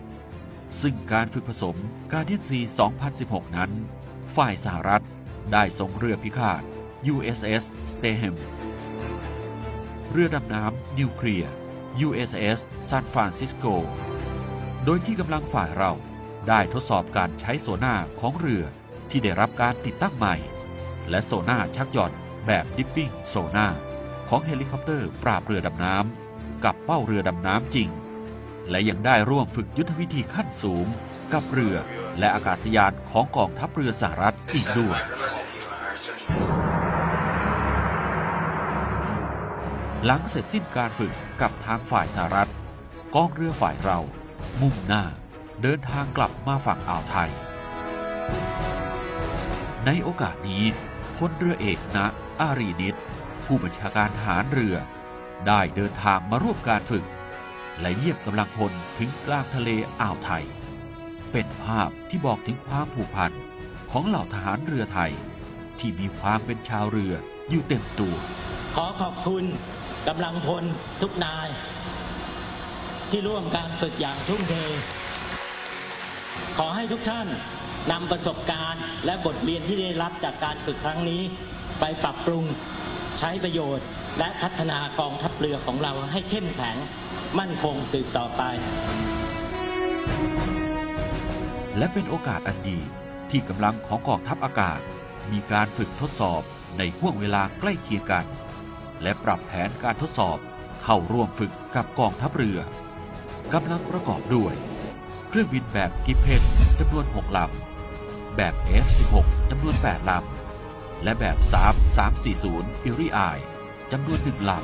[0.83, 1.77] ซึ่งการฝึกผสม
[2.13, 2.59] Guardian Sea
[3.09, 3.71] 2016 นั้น
[4.37, 5.05] ฝ่ายสหรัฐ
[5.53, 6.63] ได้ส่งเรือพิฆาต
[7.15, 8.37] USS Stethem
[10.11, 11.58] เรือดำน้ำนิวเคลียร์
[12.07, 12.59] USS
[12.91, 13.75] San Francisco
[14.85, 15.93] โดยที่กำลังฝ่ายเรา
[16.49, 18.65] ได้ทดสอบการใช้โซนาร์ของเรือ
[19.11, 20.37] ที่ได้รับการติดตั้งใหม่
[21.11, 22.13] และโซนาร์ชักหย่อน
[22.47, 23.67] แบบ dipping sonar
[24.29, 27.89] ของเฮลิคอปเตอร์ปราบเรือดำน้ำกับเป้าเรือดำน้ำจริง
[28.71, 30.87] และยังได้ร่วมฝึกยุทธวิธีขั้นสูง
[31.33, 31.77] กับเรือ
[32.19, 34.99] และอากาศยานของกองทัพเรือสหรัฐอีกด้วย
[40.05, 42.51] หลังเสร็จสิ้นการฝึกกับทางฝ่ายสหรัฐ
[43.15, 43.99] กองเรือฝ่ายเรา
[44.61, 45.05] มุ่งหน้า
[45.63, 47.31] เดินทางกลับมาฝั่งอ่าวไทย
[49.87, 50.65] ในโอกาสนี้
[51.17, 52.07] พลเรือเอกนะ
[52.41, 52.99] อารีนิต
[53.45, 54.77] ผู้บัญชาการทหารเรือ
[55.47, 57.05] ได้เดินทางมาร่วมการฝึก
[57.81, 59.71] และเยียมกำลังพลถึงกลางทะเล
[60.01, 60.45] อ่าวไทย
[61.33, 63.33] เป็นภาพที่บอกถึงความผูกพัน
[63.91, 65.13] ของเหล่าทหารเรือไทย
[65.79, 67.15] ที่มีความเป็นชาวเรือ
[67.49, 68.17] อยู่เต็มตัว
[68.75, 69.45] ขอขอบคุณ
[70.07, 70.65] กำลังพล
[71.03, 71.49] ทุกนาย
[73.11, 74.55] ที่ร่วมการฝึกอย่างทุ่มเท
[76.59, 77.29] ขอให้ทุกท่าน
[77.93, 81.23] นำประสบการณ์ และบทเรียนที่ได้รับจากการฝึกครั้งนี้
[81.81, 82.45] ไปปรับปรุง
[83.19, 83.87] ใช้ประโยชน์
[84.19, 86.77] และพัฒนากองทัพเรือของเราให้เข้มแข็ง
[87.39, 88.43] มั่นคงสืบต่อไป
[91.79, 92.79] และเป็นโอกาสอันดี
[93.31, 94.81] ที่กำลังของกองทัพอากาศ
[95.33, 96.43] มีการฝึกทดสอบ
[96.79, 98.27] ในห่วงเวลาใกล้เคียงกัน
[99.03, 100.39] และปรับแผนการทดสอบ
[100.83, 102.59] เข้าร่วมฝึกกับกองทัพเรือ
[103.53, 104.55] กำลังประกอบด้วย
[105.29, 106.43] เครื่องบินแบบกิเพน
[106.79, 109.15] จำนวน 6 ลำ แบบ F16
[109.51, 111.37] จำนวน 8 ลำ และแบบ
[112.11, 113.39] 3340 อิริอาย
[113.93, 114.63] จำนวน 1 ลำ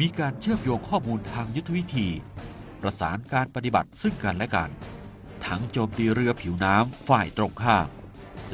[0.00, 2.08] มีการเชื่อมโยงข้อมูลทางยุทธวิธี
[2.80, 4.70] ประสานการปฏิบัติซึ่งกันและกัน
[5.46, 7.88] ทั้งโจมตีเรือผิวน้ำฝ่ายตรงข้าม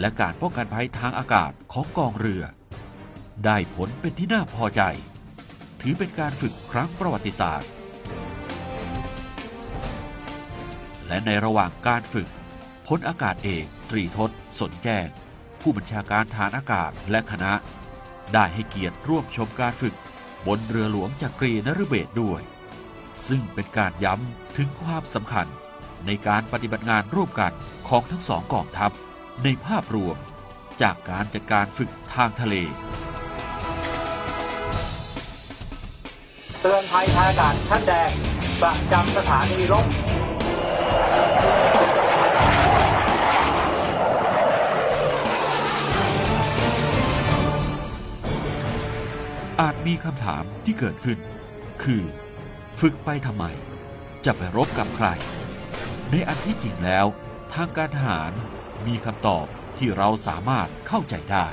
[0.00, 2.42] และการป้องกันภัยทางอากาศของกองเรือ
[3.44, 4.82] ได้ผลเป็นที่น่าพอใจ
[5.80, 7.70] ถือเป็นการฝึกครั้งประวัติศาสตร์
[11.06, 12.28] และในระหว่างการฝึก
[12.88, 15.06] พลอากาศเอกตรีทศสนแจ้ง
[15.60, 17.52] ผู้บัญชาการฐานอากาศและคณะ
[18.34, 19.94] ได้ให้เกียรติร่วมชมการฝึก
[20.46, 22.40] บนเรือหลวงจักรีนฤเบศด้วย
[23.28, 25.46] ซึ่งเป็นการย้ำถึงความสำคัญ
[26.06, 27.52] ในการปฏิบัติงานร่วมกัน
[27.88, 28.90] ของทั้งสองกองทัพ
[29.44, 30.16] ในภาพรวม
[30.82, 32.54] จากการจัดการฝึกทางทะเล
[36.60, 38.10] เตือนภัยทางอากาศชั้นแดง
[38.62, 39.86] ประจำสถานีรบ
[49.60, 51.18] อาจมีคำถามที่เกิดขึ้น
[51.82, 52.02] คือ
[52.80, 53.44] ฝึกไปทำไม
[54.24, 55.06] จะไปรบกับใคร
[56.10, 57.06] ในอันที่จริงแล้ว
[57.52, 58.32] ทางการทหาร
[58.86, 59.46] มีคำตอบ
[59.78, 61.46] ที่เราสามารถเข้าใจได้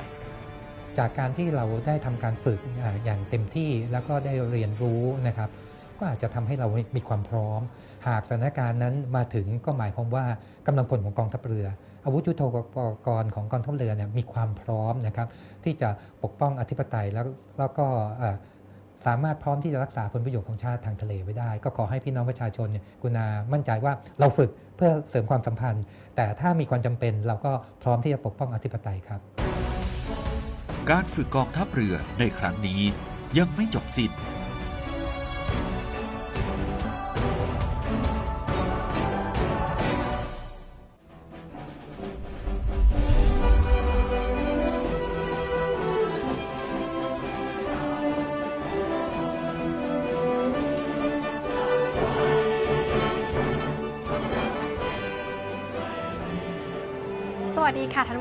[0.97, 2.59] จากการที่เราได้ทำการฝึก
[3.05, 5.49] อย่างเต็มที่แล้วก็ได้เรียนรู้นะครับ
[5.97, 7.61] ก็อาจจะทำให้เรามีความพร้อม
[8.07, 10.25] หากสถานการณ์นั้นมาถึงก็หมายความว่า
[10.67, 11.67] กำลังพลของกองทัพเรือ
[12.05, 12.41] อาวุธยุทโธ
[12.75, 12.77] ป
[13.07, 15.27] กรณ์ของกองทัพเรือเนี่ยมีความพร้อมนะครับ
[15.63, 15.89] ที่จะ
[16.23, 17.25] ปกป้องอธิปไตยแล้ว
[17.59, 17.85] แล้วก็
[19.05, 25.83] สามารถพร้อมที่จะรักษาผลประโยชน์ของชาติทางทะเลไว้ได้ ก็ขอให้พี่น้องประชาชนเนี่ยกุณามั่นใจว่าเราฝึกเพื่อเสริมความสัมพันธ์
[26.15, 27.51] แต่ถ้ามีความจำเป็นเราก็
[27.83, 29.19] พร้อมที่จะปกป้องอธิปไตยครับ
[30.89, 32.81] การฝึกกองทัพเรือในครั้งนี้
[33.37, 34.11] ยังไม่จบสิ้น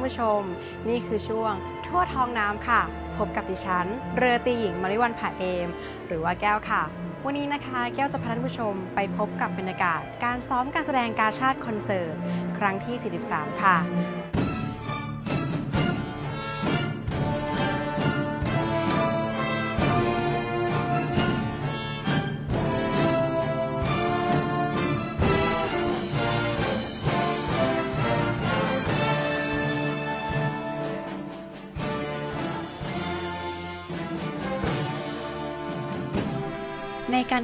[0.09, 0.43] ผู้ชม
[0.89, 1.53] นี่คือช่วง
[1.87, 2.81] ทั่วท้องน้ำค่ะ
[3.17, 3.87] พบกับดิฉัน
[4.17, 5.69] เรือตีหญิงมาริวันผาเอม
[6.07, 6.83] หรือว่าแก้วค่ะ
[7.25, 12.15] วันนี้นะคะแก้วจะพาท่านผู้ชมไปพบกับบรรยากาศ การซ้อมการแสดงการชาติคอนเสิร์ต
[12.59, 12.97] ครั้งที่
[13.31, 13.77] 43 ค่ะ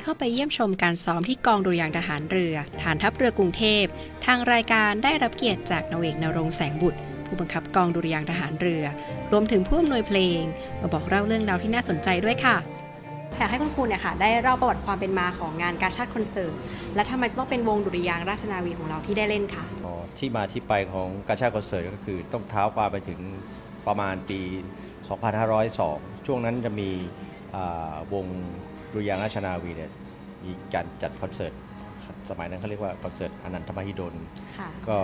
[0.07, 3.84] เข้าไปเยี่ยมชมการซ้อมที่กองดุริยางค์ทหารเรือ ฐานทัพเรือกรุงเทพ
[4.26, 8.84] ทางรายการได้รับเกียรติจากนาวเอกนรงค์แสงบุตร ผู้บังคับกองดุริยางค์ทหารเรือ
[9.32, 10.40] รวมถึงผู้อำนวยเพลง
[10.80, 12.57] มาบอกเล่าเรื่องราวที่น่าสนใจด้วยค่ะ
[13.38, 16.55] อยากให้คุณครูเนี่ยค่ะได้เล่าประวัติความเป็นมาของงานกาชาติคอนเสิร์ต
[16.94, 23.20] และทำไมจะต้องเป็นวงดุริยางค์ราชนาวีของเราที่ได้เล่นค่ะอ๋อที่มาที่ไปของกาชาติคอนเสิร์ตก็คือต้องเท้าความไปถึง
[23.86, 24.40] ประมาณปี
[25.28, 26.90] 2502 ช่วงนั้นจะมี
[27.57, 28.26] อ่าวง
[28.95, 29.90] ดุริยางค์ราชนาวีเนี่ย
[30.45, 31.53] มีการจัดคอนเสิร์ต
[32.30, 34.14] สมัยนั้นเขาเรียกว่าคอนเสิร์ตอนันทมหิดล
[34.59, 34.99] ค่ะ ก็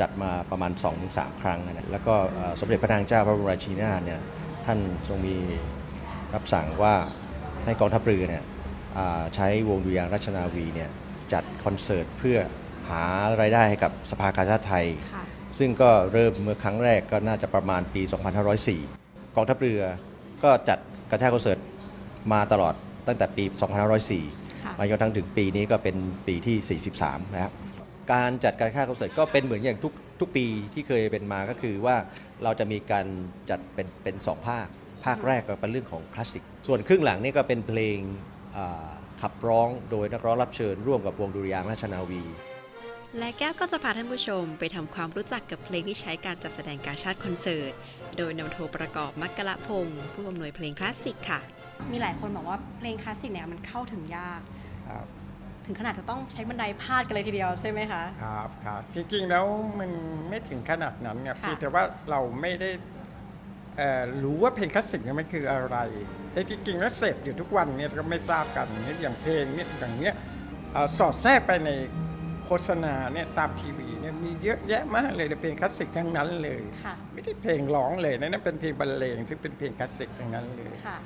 [0.00, 0.72] จัดมาประมาณ
[1.06, 4.20] 2-3 ครั้งนะแล้วก็เอ่อสมเด็จพระนางเจ้าพระบรมราชินีนาถเนี่ย
[4.66, 4.78] ท่าน
[5.08, 5.36] ทรงมี
[6.34, 6.94] รับสั่งว่า
[7.64, 8.44] ให้กองทัพเรือเนี่ย
[8.96, 10.90] อ่าใช้วงดุริยางค์ราชนาวีเนี่ย
[11.32, 12.38] จัดคอนเสิร์ตเพื่อ
[12.88, 13.02] หา
[13.40, 15.24] รายได้ให้กับสภากาชาติไทย ค่ะ
[15.58, 18.02] ซึ่งก็เริ่มเมื่อครั้งแรกก็น่าจะประมาณปี
[18.68, 19.82] 2504 กองทัพเรือ
[20.44, 20.78] ก็จัด
[21.10, 21.58] กระชากคอนเสิร์ต
[22.32, 22.74] มาตลอด
[23.06, 23.44] ตั้งแต่ปี
[24.04, 25.96] 2504ค่ะมาจนทั้งถึงปีนี้ก็เป็น
[26.26, 27.52] ปีที่ 43 นะครับ
[28.12, 31.96] การจัดการค่าคอนเสิร์ตก็เป็นเหมือนอย่างทุกทุกปีที่เคยเป็นมาก็คือว่า
[32.44, 33.06] เราจะมีการ
[33.50, 34.66] จัดเป็นเป็นสองภาค
[35.04, 37.98] ภาคแรกก็เป็นเรื่องของคลาสสิก ส่วนครึ่งหลังนี่ก็เป็นเพลง
[38.56, 38.88] อ่า
[39.22, 42.22] ขับร้องโดยนักร้องรับเชิญร่วมกับวงดุริยางค์ราชนาวี
[43.18, 47.72] และแก้วก็จะพาท่านผู้ชมไปทำความรู้จักกับเพลงที่ใช้การจัดแสดงการชาติคอนเสิร์ต
[48.16, 51.40] โดยนาวาโทประกอบมักกะละพงศ์ผู้อำนวยเพลงคลาสสิกค่ะ
[51.92, 54.40] มีหลายคนบอกว่าเพลงคลาสสิกเนี่ยมันเข้าถึงยาก
[54.88, 55.06] ครับ
[55.66, 59.44] ถึงขนาดจะต้องใช้บันไดพาดกันเลยทีเดียวใช่ไหมคะ ครับครับจริงๆแล้ว
[59.78, 59.90] มัน
[60.28, 62.70] ไม่ถึงขนาดนั้นเนี่ยค่ะเพียงแต่ว่าเราไม่ได้
[63.76, 65.76] เอ่อรู้ว่าเพลงคลาสสิกเนี่ยมันคืออะไร
[66.32, 70.14] แต่จริงๆแล้วเสพอยู่ทุกวันเนี่ยก็ไม่ทราบกันเนี่ยอย่างเพลงเนี่ยอย่างเนี้ย
[70.72, 71.70] เอ่อสอดแทรกไปใน
[72.44, 73.85] โฆษณาเนี่ยตามทีวีเนี่ย
[74.22, 80.96] มีเยอะแยะมากเลยแต่เพลงคลาสสิกทั้งนั้นเลย ค่ะ ไม่ได้เพลงร้องเลยนะนั่นเป็นเพลงบรรเลงซึ่งเป็นเพลงคลาสสิกทั้งนั้นเลย ค่ะ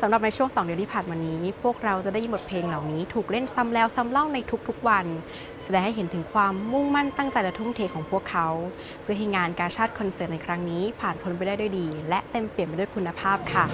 [0.00, 4.38] สำหรับในช่วง 2 เดือนที่ผ่านมานี้ พวกเราจะได้ยินบทเพลงเหล่านี้ ถูกเล่นซ้ำแล้วซ้ำเล่าใน
[4.68, 5.06] ทุกๆวัน
[5.64, 8.48] แสดงให้เห็นถึงความมุ่งมั่นตั้งใจและทุ่มเทของพวกเขา
[9.02, 13.64] เพื่อให้งานกาชาติคอนเสิร์ตในครั้งนี้ผ่านพ้นไปได้ด้วยดี และเต็มเปี่ยมไปด้วยคุณภาพค่ะ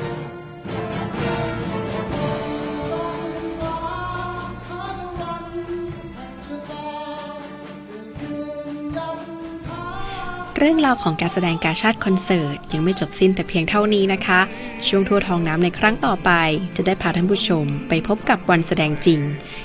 [10.64, 14.40] เรื่องราวของการแสดงการชาติคอนเสิร์ต ยังไม่จบสิ้นแต่เพียงเท่านี้นะคะ
[14.88, 16.30] ช่วงทั่วท้องน้ำในครั้งต่อไป
[16.76, 19.20] จะได้พาท่านผู้ชมไปพบกับวันแสดงจริง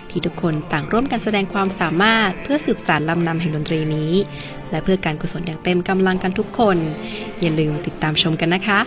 [0.09, 4.11] ที่ทุกคนต่างร่วมกันแสดงความสามารถ เพื่อสืบสานลำนำแห่งดนตรีนี้
[4.69, 6.77] และเพื่อการกุศลอย่างเต็มกำลังกันทุกคน
[7.41, 8.79] อย่าลืมติดตามชมกันนะคะ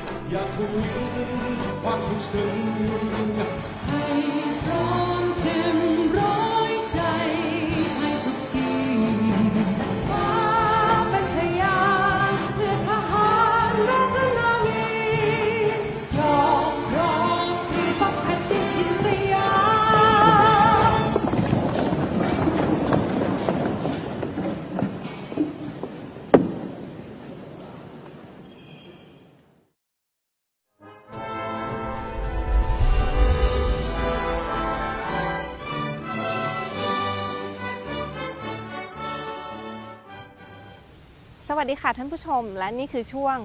[41.71, 43.39] ดีค่ะท่านผู้ชม และนี่คือช่วง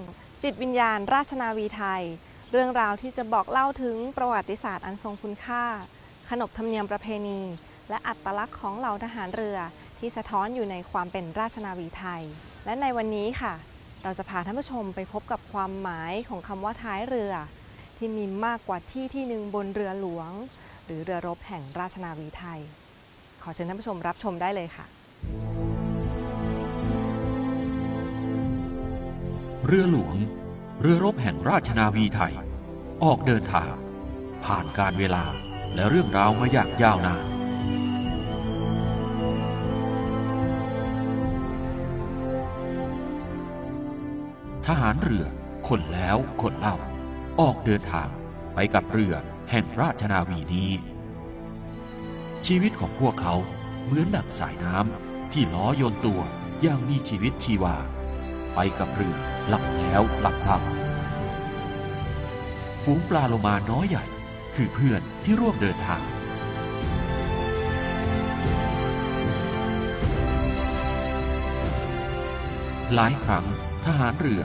[0.44, 2.04] จิตวิญญาณ ราชนาวีไทย
[2.52, 5.64] เรื่องราวที่จะบอกเล่าถึงประวัติศาสตร์อันทรงคุณค่า
[6.30, 7.42] ขนบธรรมเนียมประเพณี
[7.90, 9.58] และอัตลักษณ์ของเหล่าทหารเรือ
[10.00, 12.24] ที่สะท้อนอยู่ในความเป็นราชนาวีไทย
[12.66, 13.54] และในวันนี้ค่ะ
[14.04, 17.34] เราจะพาท่านผู้ชมไปพบกับความหมายของคำว่าท้ายเรือ
[17.98, 20.32] ที่มีมากกว่าที่ที่หนึ่งบนเรือหลวง
[20.86, 22.60] หรือเรือรบแห่งราชนาวีไทย
[23.42, 24.86] ขอเชิญท่านผู้ชมรับชมได้เลยค่ะ
[29.70, 30.18] เรือหลวง
[30.82, 32.34] เรือรบแห่งราชนาวีไทย
[33.04, 33.74] ออกเดินทาง
[34.44, 35.26] ผ่านการเวลา
[35.76, 37.26] และเรื่องราวมาอย่างยาวนาน
[44.66, 45.26] ทหารเรือ
[45.68, 46.78] คนแล้วคนเล่า
[47.40, 48.10] ออกเดินทาง
[48.54, 49.14] ไปกับเรือ
[49.52, 50.72] แห่งราชนาวีนี้
[52.46, 53.36] ชีวิตของพวกเขา
[53.84, 56.22] เหมือนดั่งสายน้ำที่ล้อโยนตัว
[56.62, 57.76] อย่างมีชีวิตชีวา
[58.56, 60.60] ไปกับเรือ หลับแล้วหลับเล่า
[62.84, 64.06] ฝูงปลาโลมาน้อยใหญ่
[64.56, 66.02] คือเพื่อนที่ร่วมเดินทาง
[72.94, 73.46] หลายครั้ง
[73.86, 74.42] ทหารเรือ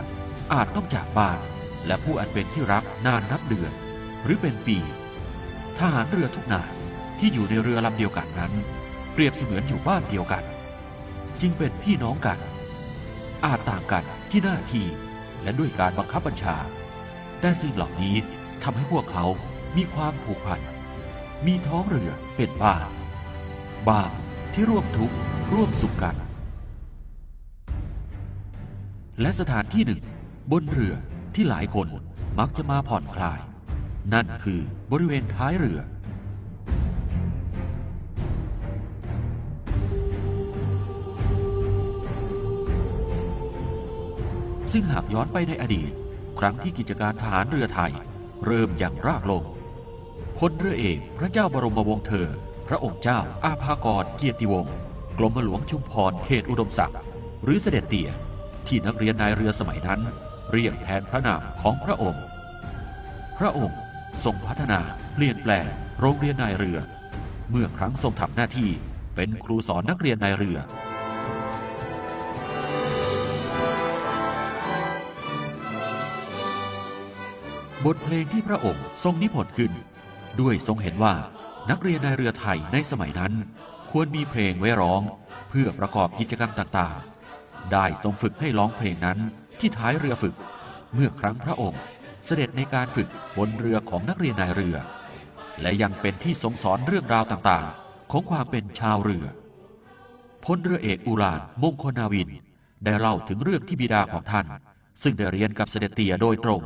[0.53, 1.39] อาจต้องจากบ้าน
[1.87, 3.73] และผู้อันเป็นที่รักนานนับเดือน
[4.25, 4.79] หรือเป็นปี
[5.79, 6.71] ทหารเรือทุกนาย
[7.19, 8.53] ที่อยู่ในเรือลำเดียวกันนั้น
[9.13, 10.45] เปรียบเสมือนอยู่บ้านเดียวกัน
[11.41, 12.39] จึงเป็นพี่น้องกัน
[13.45, 14.87] อาจต่างกัน ที่หน้าที่
[15.43, 16.57] และด้วยการบังคับบัญชา
[17.41, 18.17] แต่สิ่งเหล่านี้
[18.63, 19.25] ทำให้พวกเขา
[19.77, 20.61] มีความผูกพัน
[21.47, 22.87] มีท้องเรือเป็นบ้าน
[23.89, 24.11] บ้าน
[24.53, 25.15] ที่ร่วมทุกข์
[25.53, 26.17] ร่วมสุขกัน
[29.21, 30.01] และสถานที่หนึ่ง
[30.53, 30.95] บนเรือ
[31.35, 31.89] ที่หลายคน
[32.39, 33.41] มักจะมาผ่อนคลาย
[34.15, 34.61] นั่นคือ
[34.93, 35.79] บริเวณท้ายเรือ
[44.73, 45.91] ซึ่งหากย้อนไปในอดีต
[46.39, 47.93] ครั้งที่กิจการทหารเรือไทย
[48.47, 49.45] เริ่มอย่างรากลง
[50.39, 52.29] พลเรือเอกพระเจ้าบรมวงศ์เธอ
[52.69, 54.75] พระองค์เจ้าอาภากรเกียรติวงศ์
[55.19, 56.99] กรมหลวงชุมพรเขตอุดมศักดิ์
[57.45, 58.11] หรือเสด็จเตี่ย
[58.67, 60.01] ที่นักเรียนนายเรือสมัยนั้น
[60.53, 62.23] เรียกแทนพระนามของพระองค์
[63.39, 63.79] พระองค์
[64.25, 64.81] ทรงพัฒนา
[65.15, 65.67] เปลี่ยนแปลง
[66.01, 66.79] โรงเรียนนายเรือ
[67.51, 68.71] เมื่อครั้งทรงทำหน้าที่
[69.17, 70.59] เป็นครูสอนนักเรียนนายเรือ
[77.87, 79.73] บทเพลงที่พระองค์ทรงนิพนธ์ขึ้น
[80.41, 81.15] ด้วยทรงเห็นว่า
[81.71, 83.33] นักเรียนนายเรือไทยในสมัยนั้น
[83.91, 85.03] ควรมีเพลงไว้ร้อง
[85.49, 89.19] เพื่อประกอบกิจกรรมต่างๆ ได้ทรงฝึกให้ร้องเพลงนั้น
[89.59, 90.35] ที่ท้ายเรือฝึก
[90.95, 91.83] เมื่อครั้งพระองค์
[92.27, 93.09] เสด็จในการฝึก
[93.39, 94.77] บนเรือของนักเรียนนายเรือ
[95.61, 99.27] และยังเป็นที่ทรงสอนเรื่องราวต่างๆ ของความเป็นชาวเรือ
[100.45, 102.31] พลเรือเอกอุรานมงคลนาวิน
[102.85, 104.47] ได้เล่าถึงเรื่องที่บิดาของท่าน
[105.03, 106.63] ซึ่งได้เรียนกับเสด็จเตียโดยตรง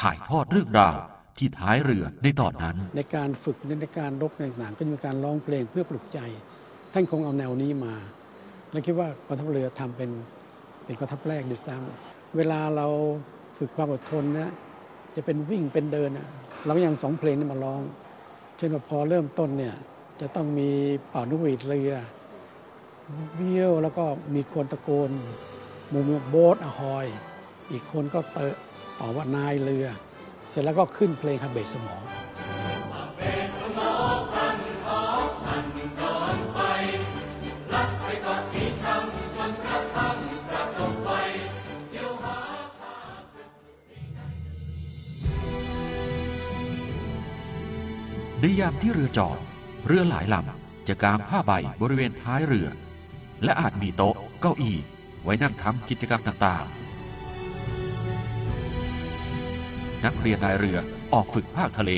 [0.00, 0.96] ถ่ายทอดเรื่องราว
[1.38, 6.18] ที่ท้ายเรือในตอนนั้น ในการฝึกในการรบต่างๆก็มีการร้องเพลงเพื่อปลุกใจ
[6.92, 7.94] ท่านคงเอาแนวนี้มา
[8.70, 10.10] และคิดว่ากองทัพเรือทำเป็น
[10.84, 12.86] เป็นกองทัพแรกด้วยซ้ำเวลาเรา
[13.58, 14.50] ฝึกความอดทนนะ
[15.16, 16.28] จะเป็นวิ่งเป็นเดินนะ
[16.66, 17.80] เรายังสองเพลงนี้มาร้อง
[18.56, 19.74] เช่นว่าพอเริ่มต้นเนี่ย
[20.20, 20.68] จะต้องมี
[21.10, 21.92] เป่านกหวีดเรือ
[23.36, 25.10] เบี้ยวแล้วก็มีคนตะโกน
[25.92, 27.06] มุมโบ๊ทอหอย
[27.70, 28.54] อีกคนก็เตะ
[29.00, 29.86] ต่อว่านายเรือ
[30.48, 32.02] เสร็จแล้วก็ขึ้นเพลงฮับเบสสมอง
[48.40, 49.38] ในยามที่เรือจอด
[49.86, 52.68] เรือหลายลำจะกางผ้าใบบริเวณท้ายเรือ
[53.44, 54.76] และอาจมีโต๊ะเก้าอี้
[55.22, 56.83] ไว้นั่งทำกิจกรรมต่างๆ
[60.04, 60.78] นักเรียนนายเรือ
[61.12, 61.92] ออกฝึกภาคทะเล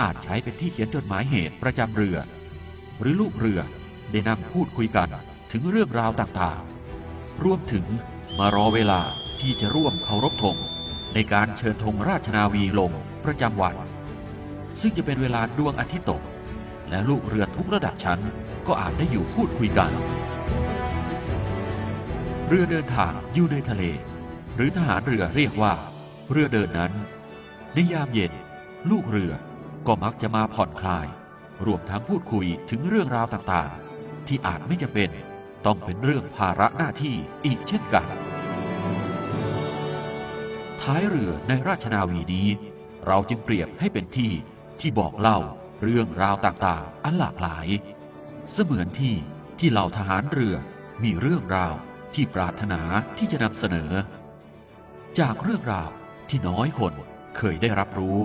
[0.00, 2.16] อาจใช้เป็นที่เขียนจดหมายเหตุประจำเรือ
[3.00, 3.60] หรือลูกเรือ
[4.10, 5.08] ได้นั่งพูดคุยกัน
[5.52, 7.84] ถึงเรื่องราวต่างๆ รวมถึง
[8.38, 9.00] มารอเวลา
[9.40, 10.56] ที่จะร่วมเคารพธง
[11.14, 12.92] ในการเชิญธงราชนาวีลง
[13.24, 13.74] ประจำวัน
[14.80, 16.22] ซึ่งจะเป็นเวลาดวงอาทิตย์ตก
[16.90, 18.20] และลูกเรือทุกระดับชั้น
[18.66, 19.92] ก็อาจได้อยู่พูดคุยกัน
[22.48, 23.82] เรือเดินทางอยู่ในทะเล
[24.56, 25.72] หรือทหารเรือเรียกว่า
[26.30, 26.92] เรือเดินนั้น
[27.74, 28.32] ในยามเย็น
[28.90, 29.32] ลูกเรือ
[29.86, 31.06] ก็มักจะมาผ่อนคลาย
[31.66, 35.10] รวมทั้งพูดคุยถึงเรื่องราวต่างๆ ที่อาจไม่จำเป็น
[35.66, 37.16] ต้องเป็นเรื่องภาระหน้าที่
[37.46, 38.06] อีกเช่นกัน
[40.80, 42.48] ท้ายเรือในราชนาวีนี้
[43.06, 44.32] เราจึงเปรียบให้เป็นที่
[44.80, 45.38] ที่บอกเล่า
[45.82, 47.66] เรื่องราวต่างๆ อันหลากหลาย
[48.52, 49.14] เสมือนที่
[49.58, 50.54] ที่เหล่าทหารเรือ
[51.02, 51.74] มีเรื่องราว
[52.14, 52.80] ที่ปรารถนา
[53.18, 53.92] ที่จะนำเสนอ
[55.18, 55.90] จากเรื่องราว
[56.30, 56.94] ที่น้อยคน
[57.36, 58.18] เคยได้รับรู้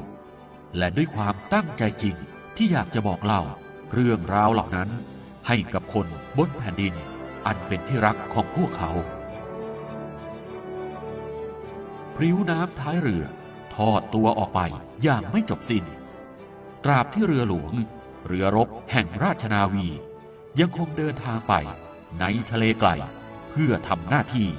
[0.78, 2.16] และด้วยความตั้งใจจริง
[2.58, 3.42] ที่อยากจะบอกเล่า
[3.94, 4.90] เรื่องราวเหล่านั้น
[5.48, 6.94] ให้กับคนบนแผ่นดิน
[7.46, 8.92] อันเป็นที่รักของพวกเขา
[12.16, 13.24] พริ้วน้ำท้ายเรือ
[13.76, 14.62] ทอดตัวออกไป
[15.04, 15.86] อย่างไม่จบสิน้น
[16.84, 17.74] ตราบที่เรือหลวง
[18.28, 19.88] เรือรบแห่งราชนาวี
[20.60, 21.54] ยังคงเดินทางไป
[22.20, 22.90] ในทะเลไกล
[23.50, 24.50] เพื่อทำหน้าที่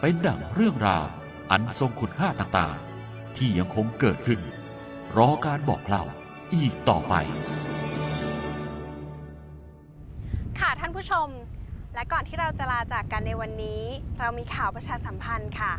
[0.00, 1.06] เป็นดังเรื่องราว
[1.52, 4.40] อันทรงคุณค่าต่างๆ ที่ยังคงเกิดขึ้น
[5.16, 6.04] รอการบอกเล่า
[6.54, 7.14] อีกต่อไป
[10.60, 11.28] ค่ะท่านผู้ชม
[11.94, 13.82] และก่อนที่เราจะลาจากกันในวันนี้
[14.18, 15.74] เรามีข่าวประชาสัมพันธ์ค่ะ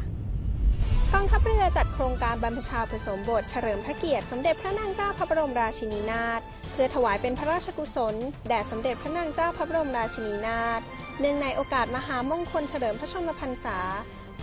[1.13, 6.41] กองทัพเรือจัดโครงการบรรพชาผสมบทเฉลิมพระเกียรติสมเด็จพระนางเจ้าพระบรมราชินีนาถ
[6.72, 8.15] เพื่อถวายเป็นพระราชกุศล
[8.47, 10.82] แด่สมเด็จพระนางเจ้าพระบรมราชินีนาถ
[11.20, 13.80] เนื่องในโอกาสมหามงคลเฉลิมพระชนมพรรษา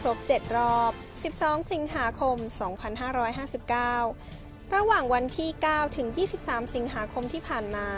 [0.00, 0.92] ครบ 7 รอบ
[1.34, 2.36] 12 สิงหาคม
[3.96, 6.08] 2559 ระหว่างวันที่ 9 ถึง
[6.40, 7.88] 23 สิงหาคมที่ผ่านมา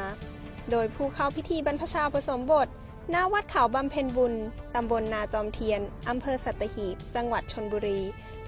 [0.71, 2.69] โดยผู้เข้าพิธีบรรพชาผสมบท
[3.15, 4.35] ณวัดเขาบำเพ็ญบุญ
[4.75, 8.01] ตำบลนาจอมเทียน อำเภอสัตหีบ จังหวัดชนบุรี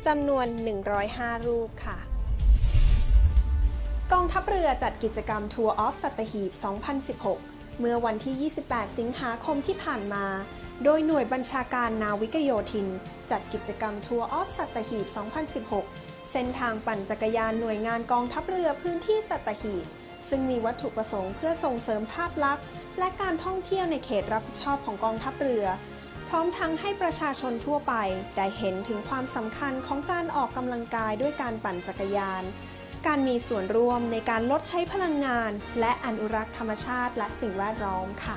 [0.07, 0.47] จำนวน
[0.97, 1.99] 105 รูปค่ะ
[4.13, 6.51] กองทัพเรือจัดกิจกรรมทัวร์ออฟสัตหีบ
[7.17, 10.27] 2016 เมื่อวันที่ 28 สิงหาคมที่ผ่านมา
[10.85, 12.89] โดยหน่วยบัญชาการนาวิกโยธิน
[13.31, 15.07] จัดกิจกรรมทัวร์ออฟสัตหีบ
[15.69, 19.85] 2016 เส้นทางปั่นจักรยานหน่วยงานกองทัพเรือพื้นที่สัตหีบ
[20.29, 22.65] ซึ่งมีวัตถุประสงค์เพื่อส่งเสริมภาพลักษณ์
[22.99, 25.67] และการท่องเที่ยวในเขตรับผิดชอบของกองทัพเรือ
[26.29, 27.95] พร้อมทั้งให้ประชาชนทั่วไป
[28.37, 32.45] ได้เห็นถึงความสำคัญของการออกกำลังกายด้วยการปั่นจักรยาน
[33.07, 35.51] การมีส่วนร่วมในการลดใช้พลังงาน
[35.81, 38.35] และอนุรักษ์ธรรมชาติและสิ่งแวดล้อมค่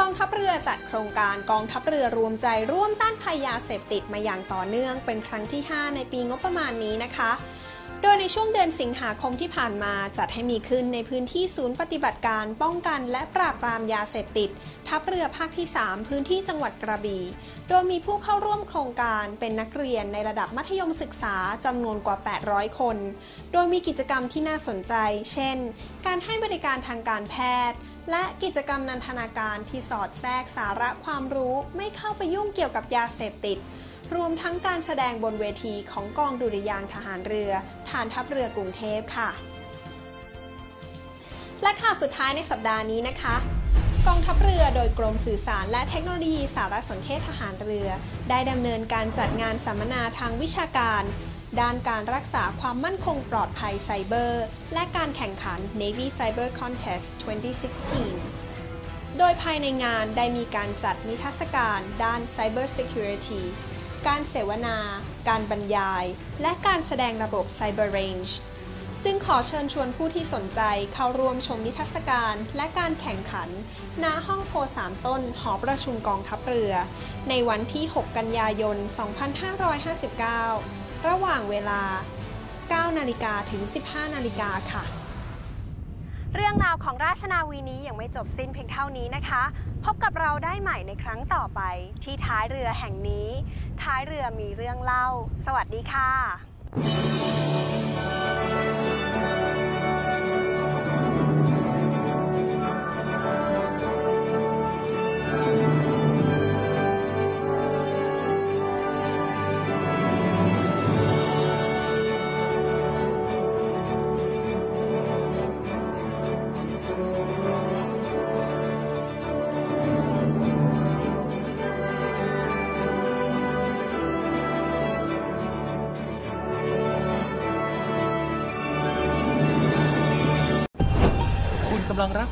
[0.00, 7.30] กองทัพเรือจัดโครงการกองทัพเรือรวมใจร่วมต้านภัยยาเสพติดมาอย่างต่อเนื่องเป็นครั้งที่ 5 ในปีงบประมาณนี้นะคะ
[8.02, 14.50] โดยในช่วงเดือนสิงหาคมที่ผ่านมาจัดให้มีขึ้นในพื้นที่ศูนย์ปฏิบัติการป้องกันและปราบปรามยาเสพติด
[14.88, 17.24] ทัพเรือภาคที่ 3 พื้นที่จังหวัดกระบี่
[17.68, 22.16] โดยมีผู้เข้าร่วมโครงการเป็นนักเรียนในระดับมัธยมศึกษาจำนวนกว่า
[22.48, 22.96] 800 คน
[23.52, 24.94] โดยมีกิจกรรมที่น่าสนใจ
[25.32, 25.56] เช่น
[26.06, 27.36] การให้บริการทางการแพ
[27.70, 27.78] ทย์
[28.10, 33.58] และกิจกรรมนันทนาการที่สอดแทรกสาระความรู้ไม่เข้าไปยุ่งเกี่ยวกับยาเสพติด
[34.14, 37.52] รวมทั้งการแสดงบนเวทีของกองดุริยางทหารเรือ
[37.88, 39.30] ฐานทัพเรือกรุงเทพค่ะ
[41.62, 43.36] และข่าวสุดท้ายในสัปดาห์นี้นะคะ
[44.06, 47.88] กองทัพเรือโดยกรมสื่อสารและเทคโนโลยีสารสนเทศทหารเรือ
[48.30, 51.02] ได้ดำเนินการจัดงานสัมมนาทางวิชาการ
[51.60, 54.44] ด้านการรักษาความมั่นคงปลอดภัยไซเบอร์
[54.74, 57.06] และการแข่งขัน Navy Cyber Contest
[58.32, 63.42] 2016 โดยภายในงานได้มีการจัดนิทรรศการด้าน Cyber Security
[64.06, 64.78] การเสวนา
[65.28, 66.04] การบรรยาย
[66.42, 68.30] และการแสดงระบบ Cyber Range
[69.04, 70.60] จึงขอเชิญชวนผู้ที่สนใจ
[70.92, 73.48] เข้าร่วมชมนิทรรศการและการแข่งขัน
[74.02, 76.72] ณ ห้องโพสามต้น หอประชุมกองทัพเรือ
[77.28, 81.82] ในวันที่ 6 กันยายน 2559 ระหว่างเวลา
[82.40, 84.84] 9 นาฬิกาถึง 15 นาฬิกาค่ะ
[86.34, 89.42] เรื่องราวของราชนาวีนี้ยังไม่จบสิ้นเพียงเท่านี้นะคะ
[89.84, 91.60] พบกับเราได้ใหม่ในครั้งต่อไป
[92.04, 93.28] ที่ท้ายเรือแห่งนี้
[93.82, 95.06] ท้ายเรือมีเรื่องเล่า
[95.46, 96.10] สวัสดีค่ะ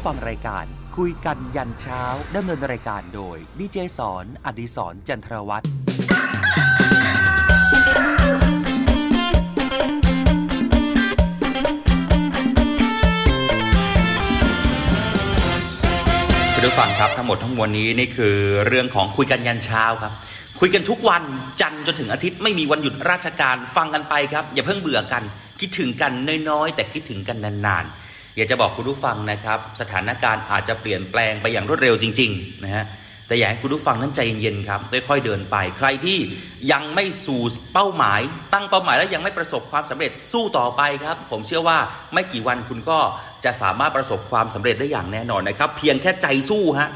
[0.06, 2.02] ฟังรายการคุยกันยันเช้า
[2.36, 18.36] ดำเนินรายการโดยดีเจสอนอดิสรจันทรวัตรคุณผู้ฟังครับทั้งหมดทั้งมวลนี้นี่คือ
[18.66, 20.12] เรื่องของคุยกันยันเช้าครับ
[20.60, 21.22] คุยกันทุกวัน
[21.60, 25.22] จันทร์จนถึงอาทิตย์ไม่มีวันหยุดราชการฟังกันไปครับ อย่าเพิ่งเบื่อกัน
[25.60, 26.12] คิดถึงกัน
[26.50, 28.05] น้อยๆ แต่คิดถึงกันนานๆ
[28.36, 32.84] อยากจะบอกคุณผู้ฟังนะครับ สถานการณ์อาจจะเปลี่ยนแปลงไปอย่างรวดเร็วจริงๆนะฮะ
[33.26, 36.18] แต่อยากให้คุณผู้ฟังนั้นใจเย็นๆครับค่อยๆเดินไป ใครที่
[36.72, 38.20] ยังไม่สู่เป้าหมาย
[38.52, 41.78] ตั้งเป้าหมายแล้วยังไม่ประสบความสำเร็จสู้ต่อไปครับ ผมเชื่อว่า
[42.14, 42.98] ไม่กี่วันคุณก็
[43.44, 46.88] จะสามารถประสบความสำเร็จได้อย่างแน่นอนนะครับ เพียงแค่ใจสู้ฮะ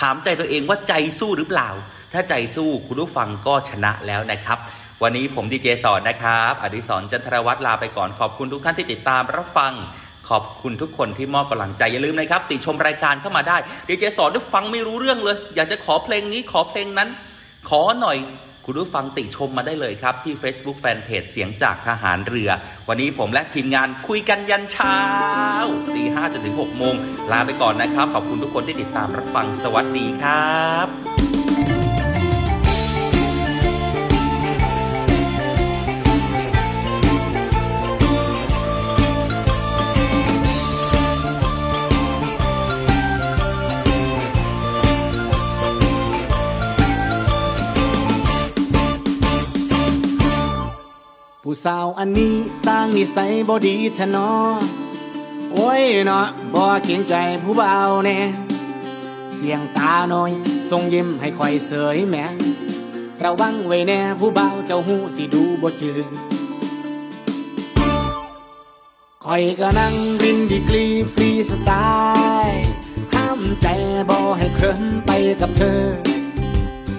[0.00, 1.68] ถามใจตัวเองว่าใจสู้หรือเปล่า
[2.12, 4.58] ถ้าใจสู้คุณผู้ฟังก็ชนะแล้วนะครับ
[5.02, 9.72] วันนี้ผมดีเจสอนนะครับ อดิศรจันทรวัตรลาไปก่อนขอบคุณทุกท่านที่ติดตามรับฟัง
[10.28, 13.56] ขอบคุณทุกคนที่มอบกำลังใจ อย่าลืมนะครับ ติชมรายการเข้ามาได้
[13.88, 17.08] ดีเจสอนด้ฟังไม่รู้เรื่องเลย อยากจะขอเพลงนี้ขอเพลงนั้น
[17.68, 18.18] ขอหน่อย
[18.64, 22.50] คุณผู้ฟังติชมมาได้เลยครับ ที่ Facebook Fanpage เสียงจากทหารเรือ
[22.88, 24.98] วันนี้ผมและทีมงานคุยกันยันเช้า
[25.94, 26.94] ตีห้าจนถึงหกโมง
[27.32, 31.17] ลาไปก่อนนะครับ ขอบคุณทุกคนที่ติดตามรับฟังสวัสดีครับ
[51.50, 52.34] ผู้สาวอันนี้
[52.66, 54.30] สร้างนิสัยบอดีแทนอ
[55.52, 57.74] โอ้ยเนาะบ่เกรงใจผู้เบา
[58.04, 58.18] แน่
[59.36, 60.32] เสียงตาน้อย
[60.70, 62.24] ทรงยิ้มให้คอยเสยแหม่
[63.24, 66.06] ระวังไว้แน่ผู้เบาเจ้าหูสิดูบ่จืด
[69.24, 71.70] คอยก็นั่งรินดีกรีฟรีสไต
[72.46, 72.64] ล์
[73.14, 73.66] ห้ามใจ
[74.10, 75.82] บ่ให้เคลิ้มไปกับเธอ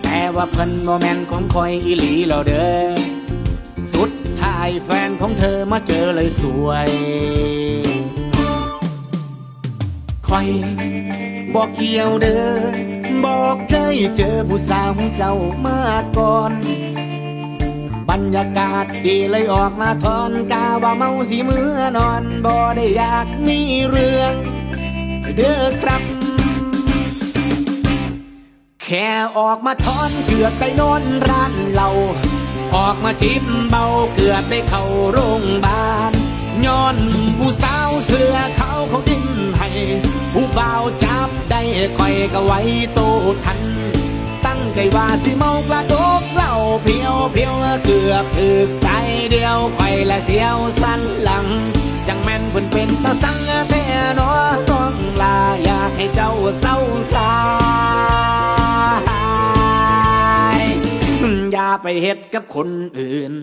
[0.04, 6.90] แต่ว่าเพิ่นโมแมนของคอยอีหลีแล้วเด้อายแฟนของเธอมาเจอเลยสวย
[10.28, 10.48] คอย
[11.54, 12.46] บอกเกี่ยวเด้อ
[13.26, 15.34] บอกเคยเจอผู้สาวเจ้า
[15.66, 15.80] มา
[16.18, 16.54] ก่อน
[18.10, 24.34] บรรยากาศดีเลยออกมาทอนกาว่าเมาสีมือนอนบ่ได้อยากมีเรื่อง
[25.36, 26.02] เด้อครับ
[28.84, 31.90] แค่ออกมาทอนเกือบไปนอนร้านเรา
[32.76, 36.14] ออกมาจิ้มเบาเกือบได้เข้าโรงบาล
[36.66, 36.98] ย้อน
[37.38, 39.26] ผู้สาวเสือเขาเขาดิ้น
[39.58, 39.70] ให้
[40.34, 41.62] ผู้บ่าวจับได้
[41.98, 42.60] คอยก็ไว้
[42.94, 43.00] โต
[43.44, 43.60] ทัน
[44.46, 46.54] ตั้งใจว่าสิเมากระดกเหล่า
[46.84, 47.54] เพียวเพียว
[47.84, 48.98] เกือบถึกใส่
[49.32, 51.46] เดียวคอยและเสียวสันหลัง
[52.08, 53.40] จังแม่นเพิ่นเป็นตาสัง
[53.70, 53.84] แท้
[54.20, 54.32] นอ
[54.70, 56.78] ต้องลาอยากให้เจ้าเศร้า
[57.14, 57.30] สา
[61.60, 63.34] อย่าไปเฮ็ดกับคนอื่น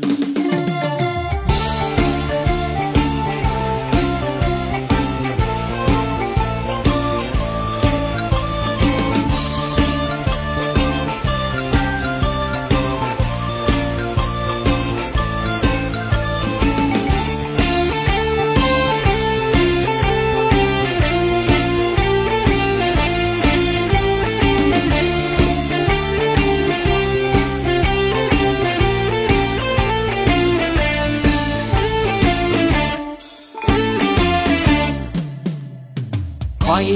[36.76, 36.86] อย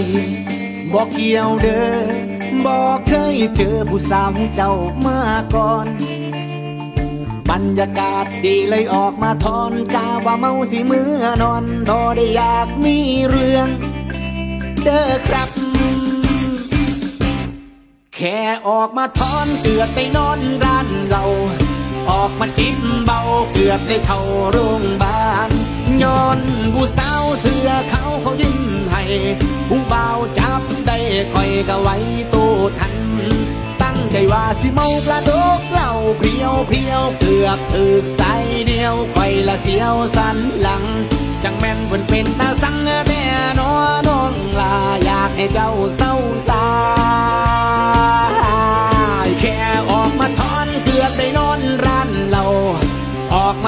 [0.92, 1.96] บอกเกี่ยวเด้อ
[2.66, 4.72] บอกเคยเจอผู้สาวเจ้า
[5.06, 5.18] มา
[5.54, 5.86] ก่อน
[7.50, 12.96] บรรยากาศดีเลยออกมาทอนกาว่าเมาสิมือนอนบ่ได้อยากมี
[13.28, 13.68] เรื่อง
[14.84, 15.48] เด้อครับ
[18.14, 21.24] แค่ออกมาทอนเกือบได้นอนร้านเรา
[22.10, 23.20] ออกมาจิ้มเบา
[23.52, 24.20] เกือบได้เข้า
[24.50, 25.50] โรงพยาบาล
[26.02, 26.38] ย้อน
[26.74, 28.60] ผู้สาวเสือเขาเขายิ้ม
[28.92, 29.02] ให้
[29.68, 30.06] ผู้เบา
[30.38, 30.98] จับได้
[31.32, 31.96] คอยก็ไว้
[32.32, 32.94] ตู้ทัน
[33.82, 38.22] ตั้งใจว่าสิเมากระดกเหล้าเพียวเพียวเกือบถึกใส
[38.66, 40.84] เดียวคอยละเสียวสันหลัง
[41.44, 42.76] จังแม่นเพิ่นเป็นตาสัง
[43.08, 43.22] แต่
[43.58, 43.70] นอ
[44.08, 44.74] น้องลา
[45.04, 46.14] อยากให้เจ้าเศร้า
[46.48, 46.64] สา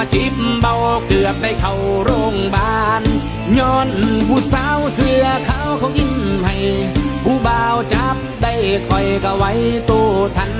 [0.05, 0.75] มาจิบเบา
[1.07, 1.73] เกือบได้เข้า
[2.03, 3.01] โรงพยาบาล
[3.57, 3.89] ย้อน
[4.27, 6.55] ผู้สาวเสือเขาวเขายิ้มให้
[7.23, 8.53] ผู้บ่าวจับได้
[8.87, 9.51] คอยก็ไว้
[9.89, 10.53] ตู้ทัน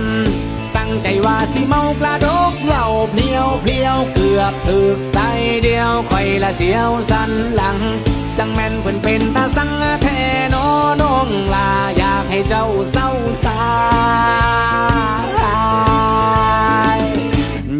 [0.75, 5.29] ตั้งใจว่าสิเมากระดกเหล้าเพียวเพียวเกือบถึกใส่
[5.63, 7.77] เดียวคอยละเสียวสันหลัง
[8.37, 9.71] จังแม่นเพิ่นเป็นตาสัง
[10.01, 10.07] แท
[10.53, 10.65] นอ
[11.01, 13.09] น้องลาอยากให้เจ้าเศร้า
[13.45, 13.59] สา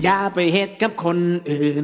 [0.01, 1.17] อย่าไปเฮ็ดกับคน
[1.49, 1.83] อื่น